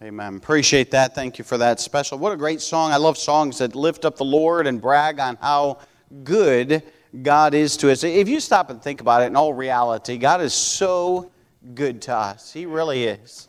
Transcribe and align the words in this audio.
Amen. 0.00 0.36
Appreciate 0.36 0.92
that. 0.92 1.12
Thank 1.12 1.38
you 1.38 1.44
for 1.44 1.58
that 1.58 1.80
special. 1.80 2.18
What 2.18 2.30
a 2.30 2.36
great 2.36 2.60
song. 2.60 2.92
I 2.92 2.98
love 2.98 3.18
songs 3.18 3.58
that 3.58 3.74
lift 3.74 4.04
up 4.04 4.16
the 4.16 4.24
Lord 4.24 4.68
and 4.68 4.80
brag 4.80 5.18
on 5.18 5.34
how 5.40 5.80
good 6.22 6.84
God 7.20 7.52
is 7.52 7.76
to 7.78 7.90
us. 7.90 8.04
If 8.04 8.28
you 8.28 8.38
stop 8.38 8.70
and 8.70 8.80
think 8.80 9.00
about 9.00 9.22
it 9.22 9.24
in 9.24 9.34
all 9.34 9.52
reality, 9.52 10.16
God 10.16 10.40
is 10.40 10.54
so 10.54 11.32
good 11.74 12.00
to 12.02 12.14
us. 12.14 12.52
He 12.52 12.64
really 12.64 13.06
is. 13.06 13.48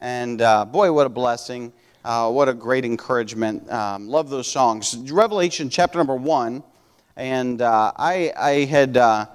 And 0.00 0.40
uh, 0.40 0.66
boy, 0.66 0.92
what 0.92 1.04
a 1.04 1.10
blessing. 1.10 1.72
Uh, 2.04 2.30
what 2.30 2.48
a 2.48 2.54
great 2.54 2.84
encouragement. 2.84 3.68
Um, 3.68 4.08
love 4.08 4.30
those 4.30 4.46
songs. 4.46 4.96
Revelation 5.10 5.68
chapter 5.68 5.98
number 5.98 6.14
one. 6.14 6.62
And 7.16 7.60
uh, 7.60 7.90
I, 7.96 8.32
I 8.36 8.50
had 8.66 8.96
uh, 8.96 9.26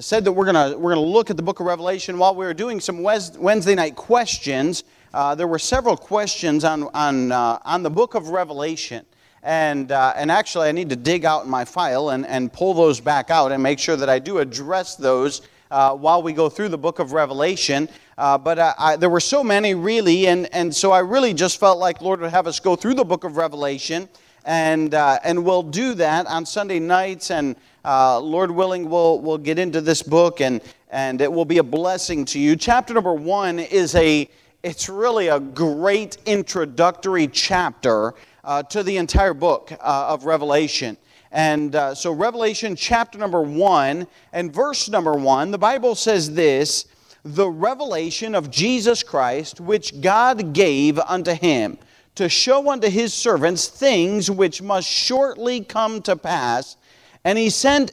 said 0.00 0.24
that 0.24 0.32
we're 0.32 0.50
going 0.50 0.80
we're 0.80 0.94
going 0.94 1.06
to 1.06 1.12
look 1.12 1.28
at 1.28 1.36
the 1.36 1.42
book 1.42 1.60
of 1.60 1.66
Revelation 1.66 2.16
while 2.16 2.34
we 2.34 2.46
were 2.46 2.54
doing 2.54 2.80
some 2.80 3.02
Wednesday 3.02 3.74
night 3.74 3.96
questions 3.96 4.82
uh, 5.16 5.34
there 5.34 5.46
were 5.46 5.58
several 5.58 5.96
questions 5.96 6.62
on, 6.62 6.90
on, 6.92 7.32
uh, 7.32 7.58
on 7.64 7.82
the 7.82 7.88
book 7.88 8.14
of 8.14 8.28
Revelation. 8.28 9.02
And, 9.42 9.90
uh, 9.90 10.12
and 10.14 10.30
actually, 10.30 10.68
I 10.68 10.72
need 10.72 10.90
to 10.90 10.96
dig 10.96 11.24
out 11.24 11.48
my 11.48 11.64
file 11.64 12.10
and, 12.10 12.26
and 12.26 12.52
pull 12.52 12.74
those 12.74 13.00
back 13.00 13.30
out 13.30 13.50
and 13.50 13.62
make 13.62 13.78
sure 13.78 13.96
that 13.96 14.10
I 14.10 14.18
do 14.18 14.40
address 14.40 14.94
those 14.94 15.40
uh, 15.70 15.94
while 15.94 16.22
we 16.22 16.34
go 16.34 16.50
through 16.50 16.68
the 16.68 16.76
book 16.76 16.98
of 16.98 17.12
Revelation. 17.12 17.88
Uh, 18.18 18.36
but 18.36 18.58
I, 18.58 18.96
there 18.96 19.08
were 19.08 19.20
so 19.20 19.42
many, 19.42 19.74
really, 19.74 20.26
and, 20.26 20.52
and 20.52 20.74
so 20.76 20.92
I 20.92 20.98
really 20.98 21.32
just 21.32 21.58
felt 21.58 21.78
like 21.78 22.02
Lord 22.02 22.20
would 22.20 22.30
have 22.30 22.46
us 22.46 22.60
go 22.60 22.76
through 22.76 22.94
the 22.94 23.04
book 23.04 23.24
of 23.24 23.38
Revelation. 23.38 24.10
And, 24.44 24.92
and 24.92 25.46
we'll 25.46 25.62
do 25.62 25.94
that 25.94 26.26
on 26.26 26.44
Sunday 26.44 26.78
nights, 26.78 27.30
and 27.30 27.56
Lord 27.86 28.50
willing, 28.50 28.90
we'll, 28.90 29.18
we'll 29.20 29.38
get 29.38 29.58
into 29.58 29.80
this 29.80 30.02
book, 30.02 30.42
and, 30.42 30.60
and 30.90 31.22
it 31.22 31.32
will 31.32 31.46
be 31.46 31.56
a 31.56 31.64
blessing 31.64 32.26
to 32.26 32.38
you. 32.38 32.54
Chapter 32.54 32.92
number 32.92 33.14
one 33.14 33.58
is 33.58 33.94
a 33.94 34.28
it's 34.66 34.88
really 34.88 35.28
a 35.28 35.38
great 35.38 36.18
introductory 36.26 37.28
chapter 37.28 38.14
uh, 38.42 38.64
to 38.64 38.82
the 38.82 38.96
entire 38.96 39.32
book 39.32 39.70
uh, 39.70 40.06
of 40.08 40.24
Revelation. 40.24 40.96
And 41.30 41.76
uh, 41.76 41.94
so, 41.94 42.10
Revelation 42.10 42.74
chapter 42.74 43.16
number 43.16 43.40
one 43.42 44.08
and 44.32 44.52
verse 44.52 44.88
number 44.88 45.12
one, 45.12 45.52
the 45.52 45.58
Bible 45.58 45.94
says 45.94 46.34
this 46.34 46.86
the 47.22 47.48
revelation 47.48 48.34
of 48.34 48.50
Jesus 48.50 49.04
Christ, 49.04 49.60
which 49.60 50.00
God 50.00 50.52
gave 50.52 50.98
unto 50.98 51.32
him, 51.32 51.78
to 52.16 52.28
show 52.28 52.68
unto 52.68 52.90
his 52.90 53.14
servants 53.14 53.68
things 53.68 54.32
which 54.32 54.62
must 54.62 54.88
shortly 54.88 55.60
come 55.60 56.02
to 56.02 56.16
pass. 56.16 56.76
And 57.22 57.38
he 57.38 57.50
sent 57.50 57.92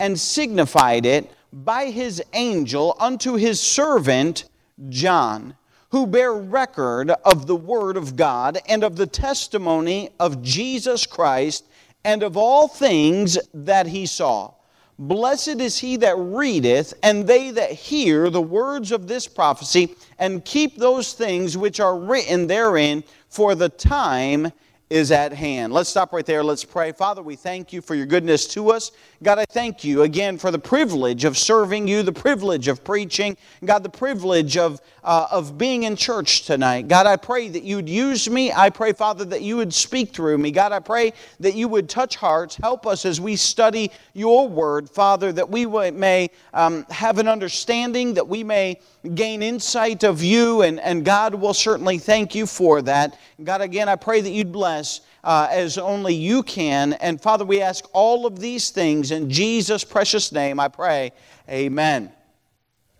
and 0.00 0.18
signified 0.18 1.06
it 1.06 1.30
by 1.52 1.92
his 1.92 2.20
angel 2.32 2.96
unto 2.98 3.34
his 3.34 3.60
servant 3.60 4.46
John 4.88 5.54
who 5.92 6.06
bear 6.06 6.32
record 6.32 7.10
of 7.10 7.46
the 7.46 7.54
Word 7.54 7.98
of 7.98 8.16
God 8.16 8.58
and 8.66 8.82
of 8.82 8.96
the 8.96 9.06
testimony 9.06 10.08
of 10.18 10.42
Jesus 10.42 11.04
Christ 11.04 11.66
and 12.02 12.22
of 12.22 12.34
all 12.34 12.66
things 12.66 13.38
that 13.52 13.86
he 13.86 14.06
saw. 14.06 14.54
Blessed 14.98 15.60
is 15.60 15.78
he 15.78 15.96
that 15.98 16.16
readeth, 16.16 16.94
and 17.02 17.26
they 17.26 17.50
that 17.50 17.72
hear 17.72 18.30
the 18.30 18.40
words 18.40 18.90
of 18.90 19.06
this 19.06 19.28
prophecy, 19.28 19.94
and 20.18 20.44
keep 20.44 20.76
those 20.76 21.12
things 21.12 21.58
which 21.58 21.78
are 21.78 21.98
written 21.98 22.46
therein, 22.46 23.04
for 23.28 23.54
the 23.54 23.68
time 23.68 24.50
is 24.92 25.10
at 25.10 25.32
hand. 25.32 25.72
Let's 25.72 25.88
stop 25.88 26.12
right 26.12 26.24
there. 26.24 26.44
Let's 26.44 26.64
pray. 26.64 26.92
Father, 26.92 27.22
we 27.22 27.34
thank 27.34 27.72
you 27.72 27.80
for 27.80 27.94
your 27.94 28.04
goodness 28.04 28.46
to 28.48 28.70
us. 28.70 28.92
God, 29.22 29.38
I 29.38 29.46
thank 29.48 29.84
you 29.84 30.02
again 30.02 30.36
for 30.36 30.50
the 30.50 30.58
privilege 30.58 31.24
of 31.24 31.38
serving 31.38 31.88
you, 31.88 32.02
the 32.02 32.12
privilege 32.12 32.68
of 32.68 32.84
preaching, 32.84 33.38
God, 33.64 33.84
the 33.84 33.88
privilege 33.88 34.58
of, 34.58 34.82
uh, 35.02 35.28
of 35.30 35.56
being 35.56 35.84
in 35.84 35.96
church 35.96 36.44
tonight. 36.44 36.88
God, 36.88 37.06
I 37.06 37.16
pray 37.16 37.48
that 37.48 37.62
you 37.62 37.76
would 37.76 37.88
use 37.88 38.28
me. 38.28 38.52
I 38.52 38.68
pray, 38.68 38.92
Father, 38.92 39.24
that 39.24 39.40
you 39.40 39.56
would 39.56 39.72
speak 39.72 40.12
through 40.12 40.36
me. 40.36 40.50
God, 40.50 40.72
I 40.72 40.80
pray 40.80 41.14
that 41.40 41.54
you 41.54 41.68
would 41.68 41.88
touch 41.88 42.16
hearts. 42.16 42.56
Help 42.56 42.86
us 42.86 43.06
as 43.06 43.18
we 43.18 43.34
study 43.36 43.90
your 44.12 44.46
word, 44.46 44.90
Father, 44.90 45.32
that 45.32 45.48
we 45.48 45.64
may 45.64 46.28
um, 46.52 46.84
have 46.90 47.18
an 47.18 47.28
understanding, 47.28 48.12
that 48.12 48.28
we 48.28 48.44
may 48.44 48.78
gain 49.14 49.42
insight 49.42 50.04
of 50.04 50.22
you, 50.22 50.62
and, 50.62 50.78
and 50.80 51.04
God 51.04 51.34
will 51.34 51.54
certainly 51.54 51.98
thank 51.98 52.34
you 52.34 52.46
for 52.46 52.82
that. 52.82 53.18
God, 53.42 53.60
again, 53.60 53.88
I 53.88 53.96
pray 53.96 54.20
that 54.20 54.30
you'd 54.30 54.52
bless 54.52 54.81
uh, 55.24 55.48
as 55.50 55.78
only 55.78 56.14
you 56.14 56.42
can. 56.42 56.94
And 56.94 57.20
Father, 57.20 57.44
we 57.44 57.60
ask 57.60 57.84
all 57.92 58.26
of 58.26 58.38
these 58.38 58.70
things 58.70 59.10
in 59.10 59.30
Jesus' 59.30 59.84
precious 59.84 60.32
name, 60.32 60.58
I 60.60 60.68
pray. 60.68 61.12
Amen 61.48 62.12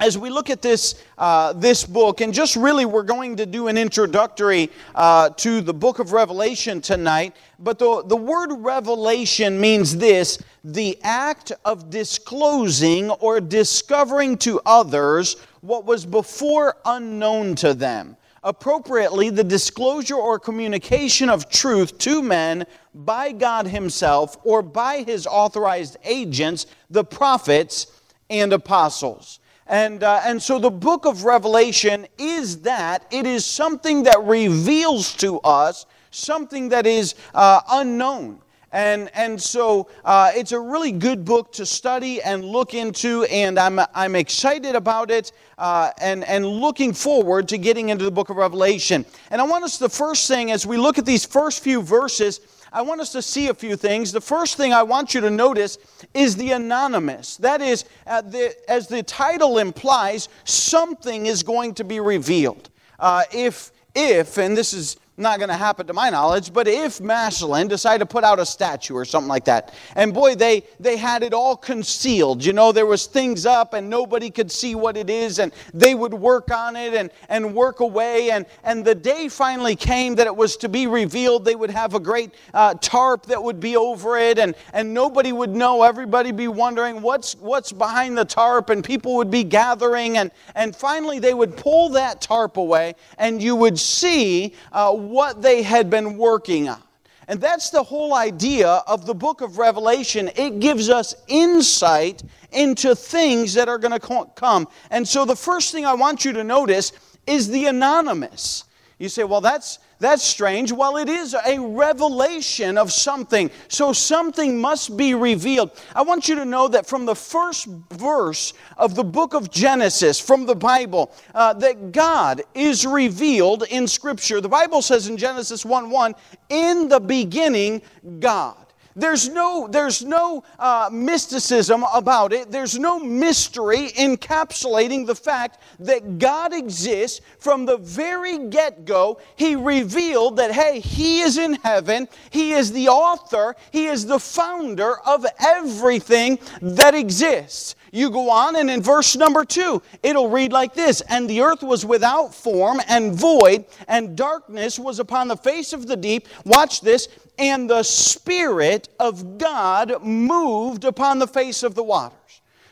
as 0.02 0.18
we 0.18 0.30
look 0.30 0.50
at 0.50 0.60
this, 0.60 0.96
uh, 1.16 1.52
this 1.52 1.84
book, 1.84 2.20
and 2.20 2.34
just 2.34 2.56
really 2.56 2.84
we're 2.84 3.04
going 3.04 3.36
to 3.36 3.46
do 3.46 3.68
an 3.68 3.78
introductory 3.78 4.68
uh, 4.96 5.30
to 5.30 5.60
the 5.60 5.72
book 5.72 6.00
of 6.00 6.10
Revelation 6.10 6.80
tonight. 6.80 7.36
But 7.60 7.78
the, 7.78 8.02
the 8.04 8.16
word 8.16 8.52
revelation 8.52 9.60
means 9.60 9.96
this 9.96 10.42
the 10.64 10.98
act 11.02 11.52
of 11.64 11.88
disclosing 11.88 13.10
or 13.10 13.40
discovering 13.40 14.36
to 14.38 14.60
others 14.66 15.36
what 15.60 15.84
was 15.84 16.04
before 16.04 16.76
unknown 16.84 17.54
to 17.56 17.72
them. 17.72 18.16
Appropriately, 18.44 19.30
the 19.30 19.44
disclosure 19.44 20.16
or 20.16 20.38
communication 20.38 21.30
of 21.30 21.48
truth 21.48 21.96
to 21.98 22.22
men 22.22 22.66
by 22.92 23.30
God 23.30 23.68
Himself 23.68 24.36
or 24.42 24.62
by 24.62 25.04
His 25.04 25.26
authorized 25.26 25.96
agents, 26.04 26.66
the 26.90 27.04
prophets 27.04 27.86
and 28.28 28.52
apostles. 28.52 29.38
And, 29.66 30.02
uh, 30.02 30.22
and 30.24 30.42
so 30.42 30.58
the 30.58 30.70
book 30.70 31.06
of 31.06 31.24
Revelation 31.24 32.06
is 32.18 32.62
that. 32.62 33.06
It 33.12 33.26
is 33.26 33.46
something 33.46 34.02
that 34.04 34.22
reveals 34.24 35.14
to 35.16 35.38
us 35.40 35.86
something 36.10 36.68
that 36.70 36.86
is 36.86 37.14
uh, 37.34 37.60
unknown. 37.70 38.40
And, 38.72 39.10
and 39.14 39.40
so 39.40 39.88
uh, 40.04 40.32
it's 40.34 40.52
a 40.52 40.60
really 40.60 40.92
good 40.92 41.24
book 41.24 41.52
to 41.52 41.66
study 41.66 42.22
and 42.22 42.42
look 42.44 42.72
into, 42.72 43.24
and 43.24 43.58
I'm, 43.58 43.78
I'm 43.94 44.16
excited 44.16 44.74
about 44.74 45.10
it 45.10 45.32
uh, 45.58 45.90
and, 46.00 46.24
and 46.24 46.46
looking 46.46 46.94
forward 46.94 47.48
to 47.48 47.58
getting 47.58 47.90
into 47.90 48.04
the 48.04 48.10
book 48.10 48.30
of 48.30 48.36
Revelation. 48.36 49.04
And 49.30 49.40
I 49.40 49.44
want 49.44 49.64
us, 49.64 49.78
the 49.78 49.90
first 49.90 50.26
thing, 50.26 50.50
as 50.50 50.66
we 50.66 50.78
look 50.78 50.98
at 50.98 51.04
these 51.04 51.26
first 51.26 51.62
few 51.62 51.82
verses, 51.82 52.40
I 52.72 52.80
want 52.80 53.02
us 53.02 53.12
to 53.12 53.20
see 53.20 53.48
a 53.48 53.54
few 53.54 53.76
things. 53.76 54.12
The 54.12 54.20
first 54.22 54.56
thing 54.56 54.72
I 54.72 54.82
want 54.82 55.12
you 55.12 55.20
to 55.20 55.30
notice 55.30 55.76
is 56.14 56.36
the 56.36 56.52
anonymous. 56.52 57.36
That 57.36 57.60
is, 57.60 57.84
uh, 58.06 58.22
the, 58.22 58.54
as 58.70 58.88
the 58.88 59.02
title 59.02 59.58
implies, 59.58 60.30
something 60.44 61.26
is 61.26 61.42
going 61.42 61.74
to 61.74 61.84
be 61.84 62.00
revealed. 62.00 62.70
Uh, 62.98 63.24
if, 63.34 63.72
if, 63.94 64.38
and 64.38 64.56
this 64.56 64.72
is 64.72 64.96
not 65.22 65.38
going 65.38 65.48
to 65.48 65.56
happen 65.56 65.86
to 65.86 65.92
my 65.92 66.10
knowledge, 66.10 66.52
but 66.52 66.68
if 66.68 67.00
Massillon 67.00 67.68
decided 67.68 68.00
to 68.00 68.06
put 68.06 68.24
out 68.24 68.38
a 68.38 68.46
statue 68.46 68.94
or 68.94 69.04
something 69.04 69.28
like 69.28 69.44
that, 69.46 69.74
and 69.96 70.12
boy, 70.12 70.34
they, 70.34 70.64
they 70.78 70.96
had 70.96 71.22
it 71.22 71.32
all 71.32 71.56
concealed. 71.56 72.44
You 72.44 72.52
know, 72.52 72.72
there 72.72 72.86
was 72.86 73.06
things 73.06 73.46
up 73.46 73.74
and 73.74 73.88
nobody 73.88 74.30
could 74.30 74.50
see 74.50 74.74
what 74.74 74.96
it 74.96 75.08
is, 75.08 75.38
and 75.38 75.52
they 75.72 75.94
would 75.94 76.14
work 76.14 76.50
on 76.50 76.76
it 76.76 76.94
and, 76.94 77.10
and 77.28 77.54
work 77.54 77.80
away. 77.80 78.30
And, 78.30 78.46
and 78.64 78.84
the 78.84 78.94
day 78.94 79.28
finally 79.28 79.76
came 79.76 80.14
that 80.16 80.26
it 80.26 80.36
was 80.36 80.56
to 80.58 80.68
be 80.68 80.86
revealed. 80.86 81.44
They 81.44 81.54
would 81.54 81.70
have 81.70 81.94
a 81.94 82.00
great 82.00 82.34
uh, 82.52 82.74
tarp 82.74 83.26
that 83.26 83.42
would 83.42 83.60
be 83.60 83.76
over 83.76 84.18
it, 84.18 84.38
and, 84.38 84.54
and 84.72 84.92
nobody 84.92 85.32
would 85.32 85.50
know. 85.50 85.82
Everybody 85.82 86.32
be 86.32 86.48
wondering 86.48 87.02
what's, 87.02 87.34
what's 87.36 87.72
behind 87.72 88.18
the 88.18 88.24
tarp, 88.24 88.70
and 88.70 88.84
people 88.84 89.16
would 89.16 89.30
be 89.30 89.44
gathering. 89.44 90.18
And, 90.18 90.30
and 90.54 90.74
finally, 90.74 91.18
they 91.18 91.34
would 91.34 91.56
pull 91.56 91.90
that 91.90 92.20
tarp 92.20 92.56
away, 92.56 92.94
and 93.18 93.42
you 93.42 93.54
would 93.56 93.78
see 93.78 94.54
uh, 94.72 94.92
what 95.12 95.42
they 95.42 95.62
had 95.62 95.90
been 95.90 96.16
working 96.16 96.68
on. 96.68 96.82
And 97.28 97.40
that's 97.40 97.70
the 97.70 97.82
whole 97.82 98.14
idea 98.14 98.68
of 98.68 99.06
the 99.06 99.14
book 99.14 99.42
of 99.42 99.58
Revelation. 99.58 100.28
It 100.34 100.58
gives 100.58 100.90
us 100.90 101.14
insight 101.28 102.22
into 102.50 102.96
things 102.96 103.54
that 103.54 103.68
are 103.68 103.78
going 103.78 103.98
to 103.98 104.26
come. 104.34 104.66
And 104.90 105.06
so 105.06 105.24
the 105.24 105.36
first 105.36 105.70
thing 105.70 105.86
I 105.86 105.94
want 105.94 106.24
you 106.24 106.32
to 106.32 106.42
notice 106.42 106.92
is 107.26 107.48
the 107.48 107.66
anonymous. 107.66 108.64
You 108.98 109.08
say, 109.08 109.24
well, 109.24 109.40
that's 109.40 109.78
that's 110.02 110.24
strange. 110.24 110.72
Well, 110.72 110.96
it 110.96 111.08
is 111.08 111.34
a 111.46 111.60
revelation 111.60 112.76
of 112.76 112.92
something. 112.92 113.50
So 113.68 113.92
something 113.92 114.60
must 114.60 114.96
be 114.96 115.14
revealed. 115.14 115.70
I 115.94 116.02
want 116.02 116.28
you 116.28 116.34
to 116.34 116.44
know 116.44 116.66
that 116.68 116.86
from 116.86 117.06
the 117.06 117.14
first 117.14 117.66
verse 117.92 118.52
of 118.76 118.96
the 118.96 119.04
book 119.04 119.32
of 119.32 119.50
Genesis, 119.50 120.18
from 120.18 120.44
the 120.44 120.56
Bible, 120.56 121.12
uh, 121.34 121.52
that 121.54 121.92
God 121.92 122.42
is 122.52 122.84
revealed 122.84 123.62
in 123.70 123.86
Scripture. 123.86 124.40
The 124.40 124.48
Bible 124.48 124.82
says 124.82 125.06
in 125.06 125.16
Genesis 125.16 125.64
1 125.64 125.88
1, 125.88 126.14
in 126.48 126.88
the 126.88 127.00
beginning, 127.00 127.82
God. 128.18 128.61
There's 128.94 129.28
no, 129.28 129.68
there's 129.68 130.04
no 130.04 130.44
uh, 130.58 130.90
mysticism 130.92 131.84
about 131.94 132.32
it. 132.32 132.50
There's 132.50 132.78
no 132.78 132.98
mystery 132.98 133.88
encapsulating 133.90 135.06
the 135.06 135.14
fact 135.14 135.60
that 135.80 136.18
God 136.18 136.52
exists 136.52 137.20
from 137.38 137.64
the 137.64 137.78
very 137.78 138.48
get 138.48 138.84
go. 138.84 139.20
He 139.36 139.56
revealed 139.56 140.36
that, 140.36 140.52
hey, 140.52 140.80
He 140.80 141.20
is 141.20 141.38
in 141.38 141.54
heaven. 141.54 142.08
He 142.30 142.52
is 142.52 142.72
the 142.72 142.88
author. 142.88 143.56
He 143.70 143.86
is 143.86 144.06
the 144.06 144.18
founder 144.18 144.98
of 145.06 145.24
everything 145.38 146.38
that 146.60 146.94
exists. 146.94 147.76
You 147.94 148.08
go 148.10 148.30
on, 148.30 148.56
and 148.56 148.70
in 148.70 148.80
verse 148.80 149.16
number 149.16 149.44
two, 149.44 149.82
it'll 150.02 150.30
read 150.30 150.50
like 150.50 150.72
this 150.72 151.02
And 151.02 151.28
the 151.28 151.42
earth 151.42 151.62
was 151.62 151.84
without 151.84 152.34
form 152.34 152.80
and 152.88 153.14
void, 153.14 153.66
and 153.86 154.16
darkness 154.16 154.78
was 154.78 154.98
upon 154.98 155.28
the 155.28 155.36
face 155.36 155.74
of 155.74 155.86
the 155.86 155.96
deep. 155.96 156.26
Watch 156.46 156.80
this. 156.80 157.08
And 157.42 157.68
the 157.68 157.82
Spirit 157.82 158.88
of 159.00 159.36
God 159.36 160.04
moved 160.04 160.84
upon 160.84 161.18
the 161.18 161.26
face 161.26 161.64
of 161.64 161.74
the 161.74 161.82
waters. 161.82 162.16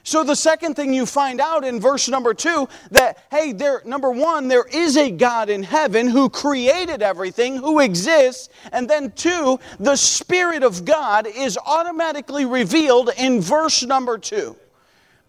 So 0.05 0.23
the 0.23 0.37
second 0.37 0.77
thing 0.77 0.95
you 0.95 1.07
find 1.07 1.41
out 1.41 1.65
in 1.65 1.81
verse 1.81 2.09
number 2.09 2.35
two 2.35 2.69
that 2.93 3.19
hey, 3.33 3.51
there 3.51 3.83
number 3.85 4.13
one, 4.13 4.47
there 4.47 4.65
is 4.73 4.97
a 4.97 5.11
God 5.11 5.51
in 5.51 5.65
heaven 5.65 6.07
who 6.07 6.31
created 6.31 7.03
everything, 7.03 7.57
who 7.57 7.81
exists, 7.81 8.49
and 8.71 8.89
then 8.89 9.11
two, 9.11 9.59
the 9.81 9.97
Spirit 9.97 10.63
of 10.63 10.85
God 10.85 11.27
is 11.27 11.59
automatically 11.67 12.45
revealed 12.45 13.11
in 13.19 13.41
verse 13.41 13.83
number 13.83 14.19
two. 14.19 14.55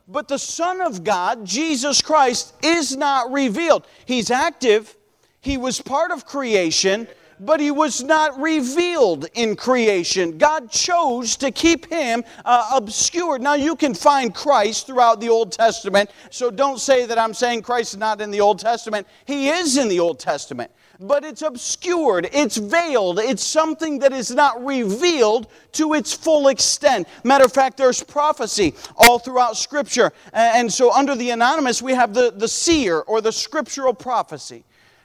But 0.07 0.27
the 0.27 0.37
Son 0.37 0.81
of 0.81 1.03
God, 1.03 1.45
Jesus 1.45 1.99
Christ, 1.99 2.53
is 2.63 2.95
not 2.95 3.31
revealed. 3.31 3.87
He's 4.05 4.29
active, 4.29 4.95
He 5.41 5.57
was 5.57 5.81
part 5.81 6.11
of 6.11 6.27
creation, 6.27 7.07
but 7.41 7.59
he 7.59 7.71
was 7.71 8.03
not 8.03 8.39
revealed 8.39 9.25
in 9.33 9.55
creation. 9.55 10.37
God 10.37 10.69
chose 10.69 11.35
to 11.37 11.51
keep 11.51 11.91
him 11.91 12.23
uh, 12.45 12.71
obscured. 12.73 13.41
Now, 13.41 13.55
you 13.55 13.75
can 13.75 13.95
find 13.95 14.33
Christ 14.33 14.85
throughout 14.85 15.19
the 15.19 15.29
Old 15.29 15.51
Testament, 15.51 16.11
so 16.29 16.51
don't 16.51 16.79
say 16.79 17.05
that 17.07 17.17
I'm 17.17 17.33
saying 17.33 17.63
Christ 17.63 17.93
is 17.93 17.99
not 17.99 18.21
in 18.21 18.29
the 18.29 18.41
Old 18.41 18.59
Testament. 18.59 19.07
He 19.25 19.49
is 19.49 19.77
in 19.77 19.89
the 19.89 19.99
Old 19.99 20.19
Testament 20.19 20.71
but 21.03 21.25
it's 21.25 21.41
obscured, 21.41 22.29
it's 22.31 22.57
veiled, 22.57 23.19
it's 23.19 23.43
something 23.43 23.97
that 23.99 24.13
is 24.13 24.29
not 24.29 24.63
revealed 24.63 25.47
to 25.71 25.93
its 25.93 26.13
full 26.13 26.47
extent. 26.47 27.07
Matter 27.23 27.45
of 27.45 27.51
fact, 27.51 27.77
there's 27.77 28.03
prophecy 28.03 28.75
all 28.95 29.17
throughout 29.17 29.57
Scripture. 29.57 30.11
And 30.31 30.71
so, 30.71 30.93
under 30.93 31.15
the 31.15 31.31
anonymous, 31.31 31.81
we 31.81 31.93
have 31.93 32.13
the, 32.13 32.31
the 32.31 32.47
seer 32.47 32.99
or 32.99 33.19
the 33.19 33.31
scriptural 33.31 33.93
prophecy. 33.93 34.63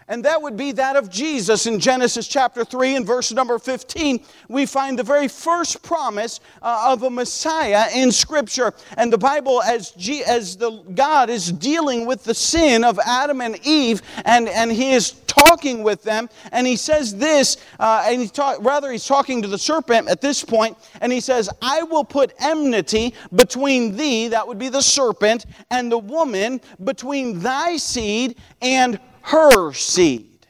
And 0.08 0.25
that 0.25 0.41
would 0.41 0.56
be 0.56 0.70
that 0.73 0.94
of 0.94 1.11
Jesus 1.11 1.67
in 1.67 1.81
Genesis 1.81 2.29
chapter 2.29 2.64
3 2.64 2.97
and 2.97 3.06
verse 3.06 3.32
number 3.32 3.58
15. 3.58 4.20
We 4.49 4.64
find 4.64 4.97
the 4.97 5.03
very 5.03 5.26
first 5.26 5.82
promise 5.82 6.38
uh, 6.62 6.93
of 6.93 7.03
a 7.03 7.11
Messiah 7.11 7.87
in 7.93 8.12
Scripture. 8.12 8.73
And 8.97 9.12
the 9.12 9.19
Bible, 9.19 9.62
as, 9.62 9.91
G, 9.93 10.23
as 10.23 10.56
the 10.56 10.70
God 10.94 11.29
is 11.29 11.50
dealing 11.50 12.06
with 12.06 12.23
the 12.23 12.35
sin 12.35 12.85
of 12.85 13.00
Adam 13.05 13.41
and 13.41 13.58
Eve, 13.67 14.00
and, 14.25 14.49
and 14.49 14.70
he 14.70 14.93
is 14.93 15.11
talking 15.26 15.82
with 15.82 16.03
them, 16.05 16.31
and 16.53 16.67
he 16.67 16.76
says 16.76 17.14
this, 17.17 17.56
uh, 17.81 18.05
and 18.06 18.23
he 18.23 18.31
rather 18.61 18.91
he's 18.91 19.06
talking 19.06 19.43
to 19.43 19.49
the 19.49 19.58
serpent 19.58 20.08
at 20.08 20.20
this 20.20 20.43
point, 20.43 20.79
and 21.00 21.12
he 21.12 21.20
says, 21.20 21.50
I 21.61 21.82
will 21.82 22.05
put 22.05 22.32
enmity 22.38 23.12
between 23.35 23.97
thee, 23.97 24.29
that 24.29 24.47
would 24.47 24.58
be 24.58 24.69
the 24.69 24.81
serpent, 24.81 25.47
and 25.70 25.91
the 25.91 25.99
woman, 25.99 26.61
between 26.85 27.41
thy 27.41 27.76
seed 27.76 28.37
and 28.62 28.94
her 28.94 29.00
seed. 29.73 30.46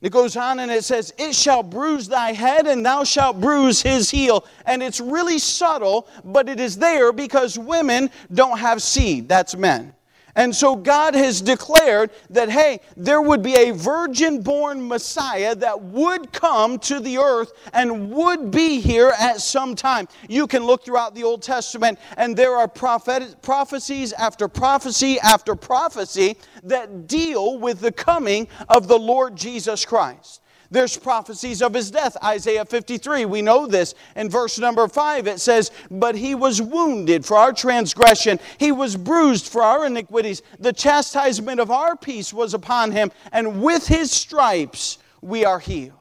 It 0.00 0.10
goes 0.10 0.36
on 0.36 0.58
and 0.58 0.70
it 0.70 0.84
says, 0.84 1.14
It 1.16 1.34
shall 1.34 1.62
bruise 1.62 2.08
thy 2.08 2.32
head, 2.32 2.66
and 2.66 2.84
thou 2.84 3.04
shalt 3.04 3.40
bruise 3.40 3.80
his 3.80 4.10
heel. 4.10 4.44
And 4.66 4.82
it's 4.82 5.00
really 5.00 5.38
subtle, 5.38 6.08
but 6.24 6.48
it 6.48 6.58
is 6.58 6.76
there 6.76 7.12
because 7.12 7.56
women 7.56 8.10
don't 8.32 8.58
have 8.58 8.82
seed. 8.82 9.28
That's 9.28 9.56
men. 9.56 9.94
And 10.34 10.54
so 10.54 10.76
God 10.76 11.14
has 11.14 11.40
declared 11.40 12.10
that, 12.30 12.50
hey, 12.50 12.80
there 12.96 13.20
would 13.20 13.42
be 13.42 13.54
a 13.54 13.72
virgin 13.72 14.40
born 14.42 14.88
Messiah 14.88 15.54
that 15.56 15.82
would 15.82 16.32
come 16.32 16.78
to 16.80 17.00
the 17.00 17.18
earth 17.18 17.52
and 17.72 18.10
would 18.10 18.50
be 18.50 18.80
here 18.80 19.12
at 19.18 19.40
some 19.40 19.74
time. 19.74 20.08
You 20.28 20.46
can 20.46 20.64
look 20.64 20.84
throughout 20.84 21.14
the 21.14 21.24
Old 21.24 21.42
Testament, 21.42 21.98
and 22.16 22.36
there 22.36 22.56
are 22.56 22.68
prophet- 22.68 23.42
prophecies 23.42 24.12
after 24.14 24.48
prophecy 24.48 25.20
after 25.20 25.54
prophecy 25.54 26.36
that 26.62 27.06
deal 27.06 27.58
with 27.58 27.80
the 27.80 27.92
coming 27.92 28.48
of 28.68 28.88
the 28.88 28.98
Lord 28.98 29.36
Jesus 29.36 29.84
Christ. 29.84 30.41
There's 30.72 30.96
prophecies 30.96 31.60
of 31.60 31.74
his 31.74 31.90
death. 31.90 32.16
Isaiah 32.24 32.64
53, 32.64 33.26
we 33.26 33.42
know 33.42 33.66
this. 33.66 33.94
In 34.16 34.30
verse 34.30 34.58
number 34.58 34.88
5, 34.88 35.26
it 35.26 35.38
says, 35.38 35.70
But 35.90 36.16
he 36.16 36.34
was 36.34 36.62
wounded 36.62 37.26
for 37.26 37.36
our 37.36 37.52
transgression, 37.52 38.40
he 38.56 38.72
was 38.72 38.96
bruised 38.96 39.48
for 39.48 39.62
our 39.62 39.84
iniquities. 39.86 40.40
The 40.58 40.72
chastisement 40.72 41.60
of 41.60 41.70
our 41.70 41.94
peace 41.94 42.32
was 42.32 42.54
upon 42.54 42.90
him, 42.90 43.12
and 43.32 43.62
with 43.62 43.86
his 43.86 44.10
stripes 44.10 44.96
we 45.20 45.44
are 45.44 45.58
healed. 45.58 45.92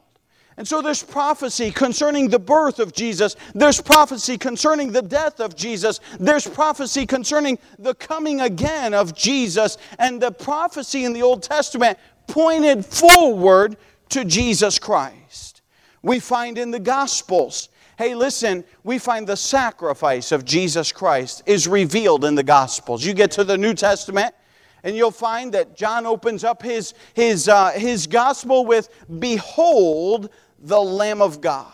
And 0.56 0.66
so 0.66 0.82
there's 0.82 1.04
prophecy 1.04 1.72
concerning 1.72 2.30
the 2.30 2.40
birth 2.40 2.80
of 2.80 2.94
Jesus. 2.94 3.36
There's 3.54 3.82
prophecy 3.82 4.38
concerning 4.38 4.94
the 4.94 5.02
death 5.02 5.42
of 5.42 5.56
Jesus. 5.56 6.00
There's 6.18 6.48
prophecy 6.48 7.06
concerning 7.06 7.60
the 7.78 7.96
coming 7.96 8.40
again 8.40 8.94
of 8.94 9.14
Jesus. 9.14 9.78
And 10.00 10.22
the 10.22 10.32
prophecy 10.32 11.04
in 11.04 11.14
the 11.14 11.24
Old 11.24 11.44
Testament 11.44 11.98
pointed 12.28 12.86
forward 12.86 13.76
to 14.12 14.26
Jesus 14.26 14.80
Christ. 14.80 15.62
We 16.02 16.20
find 16.20 16.58
in 16.58 16.72
the 16.72 16.80
Gospels, 16.80 17.70
hey, 17.98 18.16
listen, 18.16 18.64
we 18.84 18.98
find 18.98 19.28
the 19.28 19.38
sacrifice 19.38 20.32
of 20.32 20.46
Jesus 20.46 20.92
Christ 20.92 21.44
is 21.46 21.68
revealed 21.68 22.26
in 22.26 22.36
the 22.36 22.44
Gospels. 22.44 23.06
You 23.06 23.14
get 23.14 23.32
to 23.32 23.44
the 23.44 23.58
New 23.58 23.74
Testament, 23.74 24.34
and 24.84 24.96
you'll 24.96 25.12
find 25.12 25.54
that 25.54 25.76
John 25.76 26.06
opens 26.06 26.44
up 26.44 26.64
his, 26.64 26.94
his, 27.14 27.48
uh, 27.48 27.72
his 27.72 28.08
gospel 28.08 28.66
with, 28.66 28.90
Behold 29.20 30.30
the 30.60 30.82
Lamb 30.82 31.22
of 31.22 31.42
God. 31.42 31.74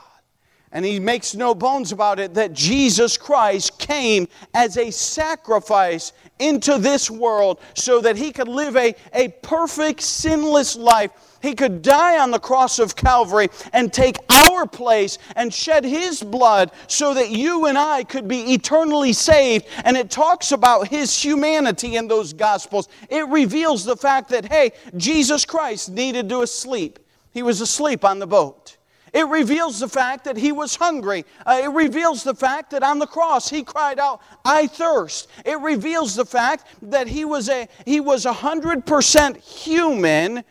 And 0.74 0.84
he 0.84 1.00
makes 1.00 1.34
no 1.34 1.56
bones 1.56 1.94
about 1.94 2.20
it 2.20 2.34
that 2.34 2.52
Jesus 2.52 3.18
Christ 3.18 3.80
came 3.80 4.28
as 4.54 4.78
a 4.78 4.92
sacrifice 4.92 6.12
into 6.40 6.78
this 6.78 7.10
world 7.10 7.62
so 7.74 8.02
that 8.02 8.18
he 8.18 8.32
could 8.34 8.50
live 8.50 8.76
a, 8.76 8.94
a 9.14 9.30
perfect, 9.42 10.02
sinless 10.02 10.76
life 10.76 11.12
he 11.48 11.56
could 11.56 11.82
die 11.82 12.20
on 12.20 12.30
the 12.30 12.40
cross 12.40 12.78
of 12.78 12.96
Calvary 12.96 13.48
and 13.72 13.92
take 13.92 14.18
our 14.30 14.68
place 14.68 15.18
and 15.36 15.54
shed 15.54 15.86
His 15.86 16.22
blood 16.22 16.72
so 16.88 17.14
that 17.14 17.30
you 17.30 17.68
and 17.68 17.78
I 17.78 18.04
could 18.04 18.28
be 18.28 18.54
eternally 18.54 19.14
saved. 19.14 19.66
And 19.86 19.96
it 19.96 20.12
talks 20.12 20.52
about 20.52 20.90
His 20.90 21.18
humanity 21.18 21.96
in 21.96 22.08
those 22.08 22.34
Gospels. 22.34 22.90
It 23.10 23.28
reveals 23.30 23.86
the 23.86 23.96
fact 23.96 24.30
that, 24.30 24.46
hey, 24.46 24.72
Jesus 24.98 25.46
Christ 25.46 25.90
needed 25.90 26.28
to 26.30 26.46
sleep. 26.46 27.00
He 27.32 27.44
was 27.44 27.62
asleep 27.62 28.04
on 28.04 28.20
the 28.20 28.28
boat. 28.28 28.78
It 29.14 29.28
reveals 29.28 29.80
the 29.80 29.88
fact 29.88 30.26
that 30.26 30.36
he 30.36 30.52
was 30.52 30.76
hungry. 30.76 31.24
Uh, 31.46 31.62
it 31.64 31.70
reveals 31.70 32.24
the 32.24 32.36
fact 32.36 32.72
that 32.72 32.84
on 32.84 33.00
the 33.00 33.08
cross 33.08 33.50
he 33.50 33.64
cried 33.64 34.00
out, 34.00 34.22
"I 34.44 34.68
thirst." 34.68 35.30
It 35.46 35.60
reveals 35.62 36.14
the 36.14 36.26
fact 36.26 36.66
that 36.82 37.08
he 37.08 37.24
was 37.24 37.48
a 37.48 37.70
he 37.86 38.02
was 38.02 38.26
a 38.26 38.34
hundred 38.34 38.86
percent 38.86 39.38
human 39.38 40.44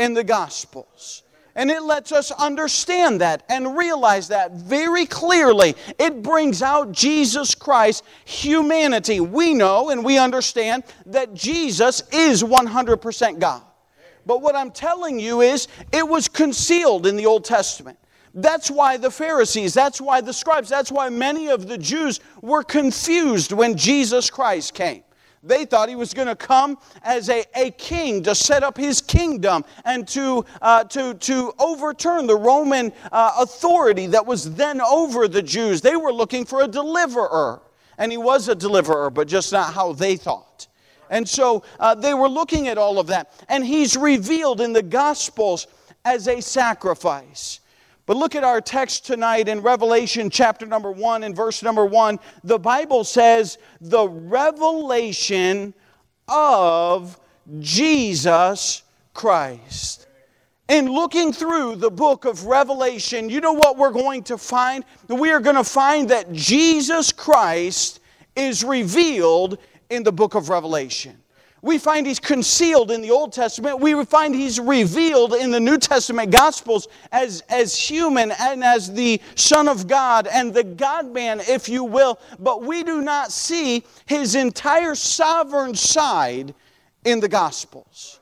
in 0.00 0.14
the 0.14 0.24
Gospels. 0.24 1.22
And 1.54 1.70
it 1.70 1.82
lets 1.82 2.12
us 2.12 2.30
understand 2.30 3.20
that 3.20 3.42
and 3.48 3.76
realize 3.76 4.28
that 4.28 4.52
very 4.52 5.04
clearly. 5.04 5.74
It 5.98 6.22
brings 6.22 6.62
out 6.62 6.92
Jesus 6.92 7.54
Christ's 7.54 8.06
humanity. 8.24 9.20
We 9.20 9.52
know 9.52 9.90
and 9.90 10.04
we 10.04 10.16
understand 10.16 10.84
that 11.06 11.34
Jesus 11.34 12.02
is 12.12 12.42
100% 12.42 13.38
God. 13.40 13.62
But 14.26 14.42
what 14.42 14.54
I'm 14.54 14.70
telling 14.70 15.18
you 15.18 15.40
is, 15.40 15.66
it 15.92 16.06
was 16.06 16.28
concealed 16.28 17.06
in 17.06 17.16
the 17.16 17.26
Old 17.26 17.44
Testament. 17.44 17.98
That's 18.32 18.70
why 18.70 18.96
the 18.96 19.10
Pharisees, 19.10 19.74
that's 19.74 20.00
why 20.00 20.20
the 20.20 20.32
scribes, 20.32 20.68
that's 20.68 20.92
why 20.92 21.08
many 21.08 21.48
of 21.48 21.66
the 21.66 21.76
Jews 21.76 22.20
were 22.42 22.62
confused 22.62 23.50
when 23.50 23.76
Jesus 23.76 24.30
Christ 24.30 24.74
came. 24.74 25.02
They 25.42 25.64
thought 25.64 25.88
he 25.88 25.96
was 25.96 26.12
going 26.12 26.28
to 26.28 26.36
come 26.36 26.76
as 27.02 27.30
a, 27.30 27.44
a 27.54 27.70
king 27.70 28.22
to 28.24 28.34
set 28.34 28.62
up 28.62 28.76
his 28.76 29.00
kingdom 29.00 29.64
and 29.86 30.06
to, 30.08 30.44
uh, 30.60 30.84
to, 30.84 31.14
to 31.14 31.52
overturn 31.58 32.26
the 32.26 32.36
Roman 32.36 32.92
uh, 33.10 33.32
authority 33.38 34.06
that 34.08 34.26
was 34.26 34.54
then 34.54 34.82
over 34.82 35.28
the 35.28 35.42
Jews. 35.42 35.80
They 35.80 35.96
were 35.96 36.12
looking 36.12 36.44
for 36.44 36.62
a 36.62 36.68
deliverer. 36.68 37.62
And 37.96 38.12
he 38.12 38.18
was 38.18 38.48
a 38.48 38.54
deliverer, 38.54 39.10
but 39.10 39.28
just 39.28 39.52
not 39.52 39.72
how 39.74 39.92
they 39.92 40.16
thought. 40.16 40.66
And 41.10 41.28
so 41.28 41.64
uh, 41.78 41.94
they 41.94 42.14
were 42.14 42.28
looking 42.28 42.68
at 42.68 42.78
all 42.78 42.98
of 42.98 43.08
that. 43.08 43.32
And 43.48 43.64
he's 43.64 43.96
revealed 43.96 44.60
in 44.60 44.72
the 44.72 44.82
Gospels 44.82 45.66
as 46.04 46.28
a 46.28 46.40
sacrifice. 46.40 47.60
But 48.10 48.16
look 48.16 48.34
at 48.34 48.42
our 48.42 48.60
text 48.60 49.06
tonight 49.06 49.46
in 49.46 49.60
Revelation 49.60 50.30
chapter 50.30 50.66
number 50.66 50.90
1 50.90 51.22
and 51.22 51.36
verse 51.36 51.62
number 51.62 51.86
1. 51.86 52.18
The 52.42 52.58
Bible 52.58 53.04
says, 53.04 53.56
the 53.80 54.08
revelation 54.08 55.72
of 56.26 57.20
Jesus 57.60 58.82
Christ. 59.14 60.08
In 60.68 60.86
looking 60.86 61.32
through 61.32 61.76
the 61.76 61.90
book 61.92 62.24
of 62.24 62.46
Revelation, 62.46 63.28
you 63.28 63.40
know 63.40 63.52
what 63.52 63.78
we're 63.78 63.92
going 63.92 64.24
to 64.24 64.36
find? 64.36 64.84
We 65.06 65.30
are 65.30 65.38
going 65.38 65.54
to 65.54 65.62
find 65.62 66.08
that 66.08 66.32
Jesus 66.32 67.12
Christ 67.12 68.00
is 68.34 68.64
revealed 68.64 69.58
in 69.88 70.02
the 70.02 70.10
book 70.10 70.34
of 70.34 70.48
Revelation. 70.48 71.19
We 71.62 71.78
find 71.78 72.06
he's 72.06 72.20
concealed 72.20 72.90
in 72.90 73.02
the 73.02 73.10
Old 73.10 73.32
Testament. 73.32 73.80
We 73.80 74.04
find 74.04 74.34
he's 74.34 74.58
revealed 74.58 75.34
in 75.34 75.50
the 75.50 75.60
New 75.60 75.76
Testament 75.76 76.30
Gospels 76.30 76.88
as, 77.12 77.42
as 77.50 77.76
human 77.76 78.32
and 78.40 78.64
as 78.64 78.92
the 78.92 79.20
Son 79.34 79.68
of 79.68 79.86
God 79.86 80.26
and 80.26 80.54
the 80.54 80.64
God 80.64 81.12
man, 81.12 81.40
if 81.40 81.68
you 81.68 81.84
will. 81.84 82.18
But 82.38 82.62
we 82.62 82.82
do 82.82 83.02
not 83.02 83.30
see 83.30 83.84
his 84.06 84.34
entire 84.34 84.94
sovereign 84.94 85.74
side 85.74 86.54
in 87.04 87.20
the 87.20 87.28
Gospels. 87.28 88.20